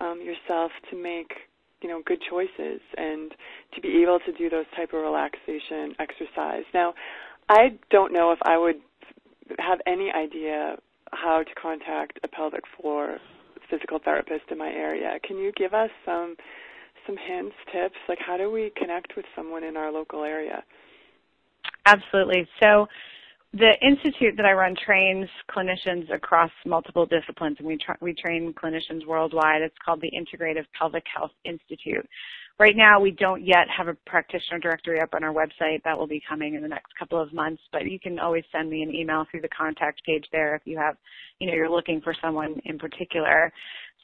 um, 0.00 0.20
yourself 0.20 0.70
to 0.90 0.96
make, 0.96 1.32
you 1.80 1.88
know, 1.88 2.02
good 2.04 2.18
choices 2.28 2.80
and 2.96 3.32
to 3.74 3.80
be 3.80 4.02
able 4.02 4.18
to 4.26 4.32
do 4.32 4.50
those 4.50 4.66
type 4.76 4.92
of 4.92 5.00
relaxation 5.00 5.94
exercise. 5.98 6.64
Now, 6.74 6.94
I 7.48 7.78
don't 7.90 8.12
know 8.12 8.32
if 8.32 8.38
I 8.44 8.58
would 8.58 8.76
have 9.58 9.78
any 9.86 10.10
idea 10.12 10.76
how 11.12 11.42
to 11.42 11.54
contact 11.60 12.18
a 12.22 12.28
pelvic 12.28 12.64
floor 12.80 13.18
physical 13.70 13.98
therapist 14.02 14.44
in 14.50 14.58
my 14.58 14.68
area. 14.68 15.18
Can 15.26 15.38
you 15.38 15.52
give 15.56 15.74
us 15.74 15.90
some 16.04 16.36
some 17.06 17.16
hints, 17.16 17.54
tips, 17.72 17.96
like 18.08 18.18
how 18.24 18.36
do 18.36 18.50
we 18.50 18.70
connect 18.76 19.16
with 19.16 19.24
someone 19.34 19.64
in 19.64 19.76
our 19.76 19.90
local 19.90 20.24
area? 20.24 20.62
Absolutely. 21.86 22.46
So 22.62 22.86
the 23.54 23.72
institute 23.82 24.34
that 24.36 24.44
I 24.44 24.52
run 24.52 24.74
trains 24.84 25.28
clinicians 25.50 26.12
across 26.14 26.50
multiple 26.66 27.06
disciplines, 27.06 27.56
and 27.58 27.66
we, 27.66 27.78
tra- 27.78 27.96
we 28.00 28.14
train 28.14 28.52
clinicians 28.52 29.06
worldwide. 29.06 29.62
It's 29.62 29.74
called 29.84 30.02
the 30.02 30.10
Integrative 30.10 30.66
Pelvic 30.78 31.04
Health 31.14 31.30
Institute. 31.44 32.06
Right 32.58 32.76
now, 32.76 33.00
we 33.00 33.12
don't 33.12 33.46
yet 33.46 33.66
have 33.74 33.86
a 33.86 33.94
practitioner 34.04 34.58
directory 34.58 35.00
up 35.00 35.10
on 35.14 35.22
our 35.22 35.32
website. 35.32 35.82
That 35.84 35.96
will 35.96 36.08
be 36.08 36.20
coming 36.28 36.56
in 36.56 36.62
the 36.62 36.68
next 36.68 36.92
couple 36.98 37.20
of 37.20 37.32
months, 37.32 37.62
but 37.72 37.88
you 37.88 38.00
can 38.00 38.18
always 38.18 38.44
send 38.50 38.68
me 38.68 38.82
an 38.82 38.92
email 38.92 39.24
through 39.30 39.42
the 39.42 39.48
contact 39.48 40.04
page 40.04 40.26
there 40.32 40.56
if 40.56 40.62
you 40.64 40.76
have, 40.76 40.96
you 41.38 41.46
know, 41.46 41.54
you're 41.54 41.70
looking 41.70 42.00
for 42.00 42.14
someone 42.20 42.60
in 42.64 42.76
particular. 42.76 43.52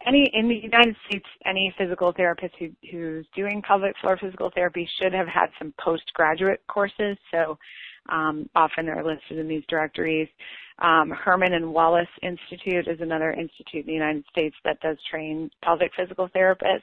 Any 0.07 0.31
in 0.35 0.49
the 0.49 0.55
United 0.55 0.97
States, 1.09 1.27
any 1.47 1.75
physical 1.79 2.13
therapist 2.13 2.55
who, 2.59 2.69
who's 2.91 3.27
doing 3.35 3.63
pelvic 3.63 3.95
floor 4.01 4.19
physical 4.21 4.51
therapy 4.55 4.89
should 5.01 5.13
have 5.13 5.29
had 5.29 5.47
some 5.59 5.73
postgraduate 5.83 6.63
courses. 6.69 7.17
So 7.31 7.59
um, 8.11 8.49
often 8.55 8.87
they're 8.87 9.05
listed 9.05 9.39
in 9.39 9.49
these 9.49 9.65
directories. 9.69 10.29
Um, 10.81 11.11
Herman 11.11 11.53
and 11.53 11.73
Wallace 11.73 12.09
Institute 12.23 12.89
is 12.89 13.01
another 13.01 13.33
institute 13.33 13.83
in 13.83 13.87
the 13.87 13.93
United 13.93 14.25
States 14.31 14.57
that 14.65 14.81
does 14.81 14.97
train 15.11 15.51
pelvic 15.63 15.93
physical 15.97 16.29
therapists. 16.29 16.83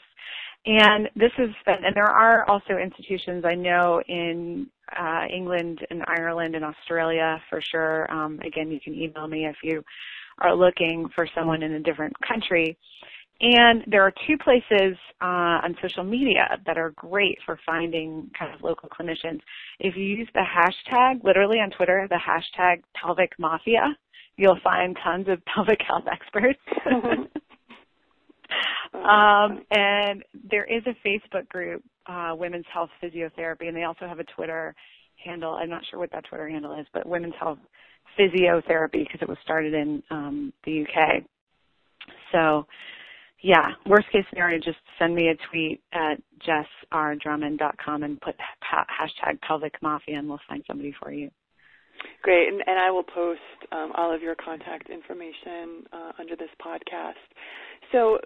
And 0.66 1.10
this 1.16 1.32
is, 1.40 1.50
and 1.66 1.96
there 1.96 2.10
are 2.10 2.48
also 2.50 2.78
institutions 2.78 3.46
I 3.46 3.56
know 3.56 4.02
in 4.08 4.68
uh, 4.98 5.26
England 5.34 5.80
and 5.90 6.04
Ireland 6.08 6.56
and 6.56 6.64
Australia 6.64 7.42
for 7.50 7.62
sure. 7.62 8.12
Um, 8.12 8.40
again, 8.46 8.72
you 8.72 8.80
can 8.80 8.94
email 8.94 9.28
me 9.28 9.46
if 9.46 9.56
you 9.64 9.84
are 10.40 10.56
looking 10.56 11.10
for 11.16 11.28
someone 11.36 11.64
in 11.64 11.74
a 11.74 11.80
different 11.80 12.16
country. 12.28 12.78
And 13.40 13.84
there 13.86 14.02
are 14.02 14.12
two 14.26 14.38
places 14.44 14.98
uh, 15.22 15.62
on 15.64 15.76
social 15.82 16.04
media 16.04 16.60
that 16.66 16.78
are 16.78 16.92
great 16.92 17.38
for 17.46 17.60
finding 17.66 18.32
kind 18.38 18.54
of 18.54 18.62
local 18.62 18.90
clinicians. 18.90 19.42
If 19.80 19.96
you 19.96 20.04
use 20.04 20.28
the 20.34 20.42
hashtag, 20.42 21.24
literally 21.24 21.58
on 21.58 21.70
Twitter, 21.70 22.08
the 22.10 22.20
hashtag 22.20 22.82
pelvic 23.00 23.34
mafia, 23.38 23.96
you'll 24.38 24.60
find 24.64 24.98
tons 25.04 25.28
of 25.28 25.40
pelvic 25.54 25.80
health 25.88 26.06
experts. 26.12 26.60
um, 28.94 29.62
and 29.70 30.24
there 30.50 30.66
is 30.66 30.82
a 30.88 30.96
Facebook 31.08 31.48
group, 31.50 31.84
uh, 32.08 32.36
Women's 32.36 32.66
Health 32.74 32.90
Physiotherapy, 33.02 33.68
and 33.68 33.76
they 33.76 33.84
also 33.84 34.08
have 34.08 34.20
a 34.20 34.24
Twitter 34.24 34.76
handle. 35.24 35.54
I'm 35.54 35.70
not 35.70 35.84
sure 35.90 36.00
what 36.00 36.12
that 36.12 36.26
Twitter 36.26 36.48
handle 36.50 36.80
is, 36.80 36.86
but 36.94 37.06
Women's 37.06 37.34
Health 37.40 37.60
Physiotherapy 38.20 39.04
because 39.04 39.22
it 39.22 39.30
was 39.30 39.38
started 39.44 39.74
in 39.74 40.02
um, 40.10 40.54
the 40.66 40.84
UK. 40.84 41.24
So, 42.32 42.66
yeah, 43.42 43.72
worst 43.86 44.08
case 44.12 44.24
scenario, 44.30 44.58
just 44.58 44.78
send 44.98 45.14
me 45.14 45.30
a 45.30 45.36
tweet 45.50 45.82
at 45.94 46.22
jessrdrummond.com 46.48 48.04
and 48.04 48.20
put 48.22 48.36
hashtag 48.64 49.40
pelvic 49.42 49.74
mafia 49.82 50.18
and 50.18 50.28
we'll 50.28 50.40
find 50.48 50.64
somebody 50.68 50.94
for 51.00 51.12
you. 51.12 51.30
Great, 52.22 52.48
and, 52.48 52.62
and 52.66 52.78
I 52.80 52.92
will 52.92 53.04
post 53.04 53.40
um, 53.72 53.92
all 53.96 54.14
of 54.14 54.22
your 54.22 54.36
contact 54.36 54.90
information 54.90 55.84
uh, 55.92 56.12
under 56.20 56.36
this 56.36 56.50
podcast. 56.64 57.14
So 57.92 58.20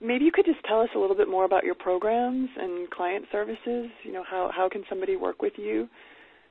maybe 0.00 0.24
you 0.24 0.32
could 0.32 0.46
just 0.46 0.64
tell 0.66 0.80
us 0.80 0.88
a 0.94 0.98
little 0.98 1.16
bit 1.16 1.28
more 1.28 1.44
about 1.44 1.64
your 1.64 1.74
programs 1.74 2.48
and 2.56 2.88
client 2.90 3.26
services. 3.30 3.90
You 4.02 4.12
know, 4.12 4.24
how 4.28 4.50
how 4.54 4.68
can 4.68 4.84
somebody 4.88 5.16
work 5.16 5.42
with 5.42 5.54
you 5.56 5.88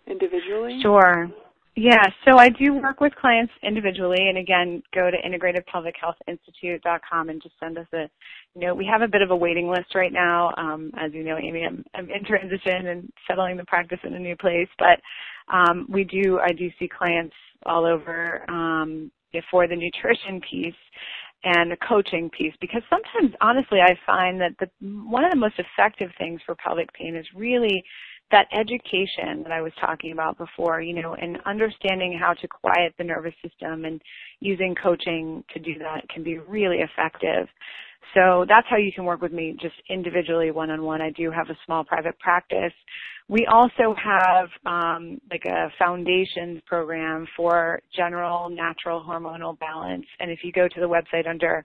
individually? 0.08 0.80
Sure. 0.82 1.30
Yeah, 1.76 2.04
so 2.24 2.38
I 2.38 2.50
do 2.50 2.76
work 2.76 3.02
with 3.02 3.16
clients 3.16 3.52
individually, 3.64 4.30
and 4.30 4.38
again, 4.38 4.84
go 4.94 5.10
to 5.10 5.18
integrativepelvichealthinstitute.com 5.18 7.30
and 7.30 7.42
just 7.42 7.56
send 7.60 7.80
us 7.80 7.88
a, 7.94 8.08
you 8.54 8.62
know, 8.62 8.76
we 8.76 8.86
have 8.86 9.02
a 9.02 9.08
bit 9.08 9.24
of 9.24 9.32
a 9.32 9.36
waiting 9.36 9.68
list 9.68 9.96
right 9.96 10.14
now. 10.14 10.54
Um, 10.56 10.92
as 11.00 11.16
you 11.16 11.24
know, 11.24 11.36
Amy, 11.36 11.66
I'm, 11.66 11.84
I'm 11.96 12.12
in 12.12 12.24
transition 12.26 12.90
and 12.90 13.12
settling 13.28 13.58
the 13.58 13.66
practice 13.66 13.98
in 14.04 14.14
a 14.14 14.20
new 14.20 14.36
place, 14.36 14.70
but 14.78 15.02
um, 15.52 15.88
we 15.90 16.04
do, 16.04 16.40
I 16.40 16.52
do 16.52 16.70
see 16.78 16.88
clients 16.88 17.34
all 17.66 17.88
over, 17.88 18.46
um, 18.52 19.10
for 19.50 19.68
the 19.68 19.76
nutrition 19.76 20.40
piece 20.42 20.76
and 21.44 21.72
the 21.72 21.78
coaching 21.88 22.30
piece 22.30 22.54
because 22.62 22.82
sometimes 22.90 23.36
honestly 23.42 23.80
I 23.82 23.98
find 24.06 24.40
that 24.42 24.54
the 24.60 24.70
one 24.82 25.24
of 25.26 25.32
the 25.32 25.38
most 25.38 25.56
effective 25.60 26.10
things 26.18 26.42
for 26.46 26.56
pelvic 26.56 26.94
pain 26.94 27.16
is 27.16 27.26
really 27.36 27.84
that 28.32 28.48
education 28.52 29.44
that 29.44 29.52
I 29.52 29.62
was 29.62 29.72
talking 29.80 30.12
about 30.12 30.40
before, 30.40 30.82
you 30.82 31.00
know, 31.00 31.14
and 31.14 31.38
understanding 31.46 32.18
how 32.20 32.34
to 32.34 32.48
quiet 32.48 32.94
the 32.98 33.04
nervous 33.04 33.34
system 33.48 33.86
and 33.86 34.02
using 34.40 34.76
coaching 34.82 35.44
to 35.54 35.60
do 35.60 35.78
that 35.80 36.10
can 36.10 36.24
be 36.24 36.40
really 36.40 36.80
effective. 36.80 37.48
So 38.16 38.46
that's 38.50 38.68
how 38.70 38.78
you 38.78 38.92
can 38.92 39.06
work 39.06 39.22
with 39.22 39.34
me 39.34 39.56
just 39.62 39.76
individually 39.90 40.52
one-on-one. 40.52 41.02
I 41.02 41.12
do 41.12 41.30
have 41.32 41.50
a 41.50 41.58
small 41.66 41.84
private 41.84 42.18
practice. 42.20 42.74
We 43.30 43.48
also 43.52 43.96
have 44.04 44.50
um, 44.66 45.20
like 45.32 45.46
a 45.46 45.70
foundations 45.80 46.62
program 46.66 47.28
for 47.36 47.82
general 47.96 48.50
natural 48.50 49.04
hormonal 49.08 49.58
balance. 49.60 50.06
And 50.20 50.30
if 50.30 50.40
you 50.44 50.52
go 50.52 50.68
to 50.68 50.80
the 50.80 50.88
website 50.88 51.28
under 51.28 51.64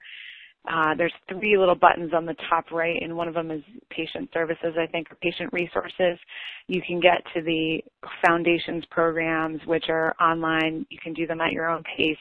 uh, 0.70 0.94
there's 0.96 1.12
three 1.28 1.56
little 1.56 1.74
buttons 1.74 2.12
on 2.14 2.26
the 2.26 2.34
top 2.50 2.70
right, 2.70 3.00
and 3.00 3.16
one 3.16 3.26
of 3.26 3.34
them 3.34 3.50
is 3.50 3.62
patient 3.90 4.28
services, 4.34 4.74
I 4.78 4.86
think, 4.86 5.10
or 5.10 5.14
patient 5.16 5.50
resources. 5.52 6.18
You 6.66 6.82
can 6.86 7.00
get 7.00 7.22
to 7.34 7.42
the 7.42 7.80
foundations 8.26 8.84
programs, 8.90 9.60
which 9.66 9.84
are 9.88 10.14
online. 10.20 10.84
You 10.90 10.98
can 11.02 11.14
do 11.14 11.26
them 11.26 11.40
at 11.40 11.52
your 11.52 11.70
own 11.70 11.82
pace, 11.96 12.18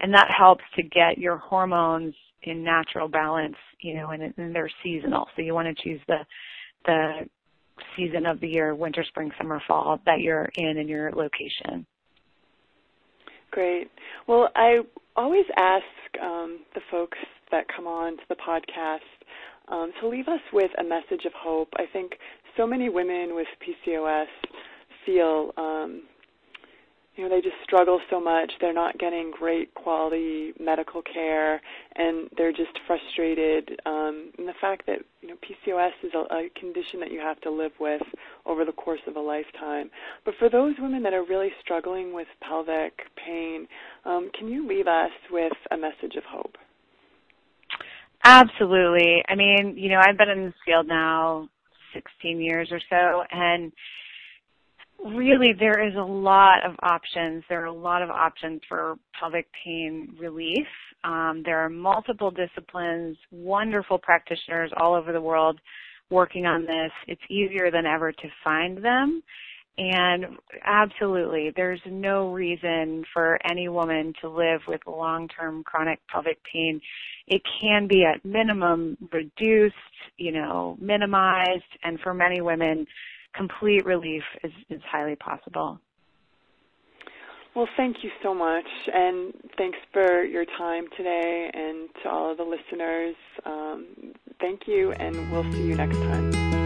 and 0.00 0.14
that 0.14 0.28
helps 0.36 0.62
to 0.76 0.82
get 0.82 1.18
your 1.18 1.38
hormones 1.38 2.14
in 2.44 2.62
natural 2.62 3.08
balance, 3.08 3.56
you 3.80 3.94
know, 3.94 4.10
and, 4.10 4.22
and 4.36 4.54
they're 4.54 4.70
seasonal. 4.82 5.26
So 5.34 5.42
you 5.42 5.54
want 5.54 5.76
to 5.76 5.82
choose 5.82 6.00
the 6.06 6.18
the 6.84 7.28
season 7.96 8.26
of 8.26 8.40
the 8.40 8.48
year, 8.48 8.74
winter, 8.74 9.04
spring, 9.08 9.30
summer, 9.38 9.60
fall, 9.66 10.00
that 10.06 10.20
you're 10.20 10.48
in 10.56 10.78
in 10.78 10.88
your 10.88 11.10
location. 11.12 11.86
Great. 13.50 13.90
Well, 14.26 14.48
I 14.54 14.80
always 15.16 15.46
ask 15.56 15.84
um, 16.22 16.60
the 16.74 16.80
folks 16.90 17.18
that 17.50 17.64
come 17.74 17.86
on 17.86 18.16
to 18.16 18.22
the 18.28 18.36
podcast 18.36 18.98
um, 19.68 19.92
to 20.00 20.08
leave 20.08 20.28
us 20.28 20.40
with 20.52 20.70
a 20.78 20.84
message 20.84 21.24
of 21.24 21.32
hope. 21.34 21.68
I 21.76 21.84
think 21.92 22.12
so 22.56 22.66
many 22.66 22.88
women 22.88 23.34
with 23.34 23.46
PCOS 23.62 24.26
feel 25.06 25.52
um, 25.56 26.02
you 27.18 27.24
know, 27.24 27.34
they 27.34 27.40
just 27.40 27.56
struggle 27.64 28.00
so 28.10 28.20
much. 28.20 28.52
They're 28.60 28.72
not 28.72 28.96
getting 28.96 29.32
great 29.36 29.74
quality 29.74 30.52
medical 30.60 31.02
care, 31.02 31.60
and 31.96 32.30
they're 32.36 32.52
just 32.52 32.78
frustrated. 32.86 33.80
Um, 33.84 34.30
and 34.38 34.46
the 34.46 34.54
fact 34.60 34.86
that 34.86 35.00
you 35.20 35.28
know 35.28 35.34
PCOS 35.42 35.90
is 36.04 36.12
a, 36.14 36.32
a 36.32 36.48
condition 36.58 37.00
that 37.00 37.10
you 37.10 37.18
have 37.18 37.40
to 37.40 37.50
live 37.50 37.72
with 37.80 38.02
over 38.46 38.64
the 38.64 38.70
course 38.70 39.00
of 39.08 39.16
a 39.16 39.20
lifetime. 39.20 39.90
But 40.24 40.34
for 40.38 40.48
those 40.48 40.74
women 40.78 41.02
that 41.02 41.12
are 41.12 41.24
really 41.24 41.50
struggling 41.60 42.14
with 42.14 42.28
pelvic 42.40 42.92
pain, 43.16 43.66
um, 44.04 44.30
can 44.38 44.46
you 44.46 44.68
leave 44.68 44.86
us 44.86 45.10
with 45.32 45.52
a 45.72 45.76
message 45.76 46.14
of 46.16 46.22
hope? 46.22 46.56
Absolutely. 48.24 49.24
I 49.28 49.34
mean, 49.34 49.74
you 49.76 49.88
know, 49.88 50.00
I've 50.00 50.16
been 50.16 50.28
in 50.28 50.44
this 50.44 50.54
field 50.64 50.86
now 50.86 51.48
16 51.94 52.40
years 52.40 52.68
or 52.70 52.80
so, 52.88 53.24
and 53.32 53.72
really 55.04 55.52
there 55.58 55.86
is 55.86 55.94
a 55.94 56.02
lot 56.02 56.64
of 56.64 56.74
options. 56.82 57.44
There 57.48 57.62
are 57.62 57.66
a 57.66 57.72
lot 57.72 58.02
of 58.02 58.10
options 58.10 58.60
for 58.68 58.96
pelvic 59.18 59.46
pain 59.64 60.16
relief. 60.18 60.66
Um, 61.04 61.42
there 61.44 61.58
are 61.58 61.68
multiple 61.68 62.30
disciplines, 62.30 63.16
wonderful 63.30 63.98
practitioners 63.98 64.72
all 64.80 64.94
over 64.94 65.12
the 65.12 65.20
world 65.20 65.60
working 66.10 66.46
on 66.46 66.62
this. 66.62 66.90
It's 67.06 67.22
easier 67.28 67.70
than 67.70 67.86
ever 67.86 68.12
to 68.12 68.28
find 68.42 68.82
them. 68.82 69.22
And 69.78 70.38
absolutely, 70.64 71.52
there's 71.54 71.80
no 71.86 72.32
reason 72.32 73.04
for 73.12 73.38
any 73.48 73.68
woman 73.68 74.12
to 74.20 74.28
live 74.28 74.60
with 74.66 74.80
long-term 74.88 75.62
chronic 75.62 76.00
pelvic 76.12 76.38
pain. 76.52 76.80
It 77.28 77.42
can 77.60 77.86
be 77.86 78.04
at 78.04 78.24
minimum 78.24 78.98
reduced, 79.12 79.76
you 80.16 80.32
know, 80.32 80.76
minimized, 80.80 81.62
and 81.84 82.00
for 82.00 82.12
many 82.12 82.40
women, 82.40 82.86
complete 83.38 83.86
relief 83.86 84.22
is, 84.44 84.52
is 84.68 84.82
highly 84.90 85.16
possible. 85.16 85.80
Well, 87.54 87.68
thank 87.76 88.04
you 88.04 88.10
so 88.22 88.34
much, 88.34 88.66
and 88.92 89.32
thanks 89.56 89.78
for 89.92 90.22
your 90.22 90.44
time 90.58 90.84
today, 90.96 91.50
and 91.52 91.88
to 92.02 92.10
all 92.10 92.30
of 92.30 92.36
the 92.36 92.44
listeners. 92.44 93.16
Um, 93.44 93.86
thank 94.40 94.68
you, 94.68 94.92
and 94.92 95.32
we'll 95.32 95.50
see 95.52 95.66
you 95.66 95.74
next 95.74 95.96
time. 95.96 96.57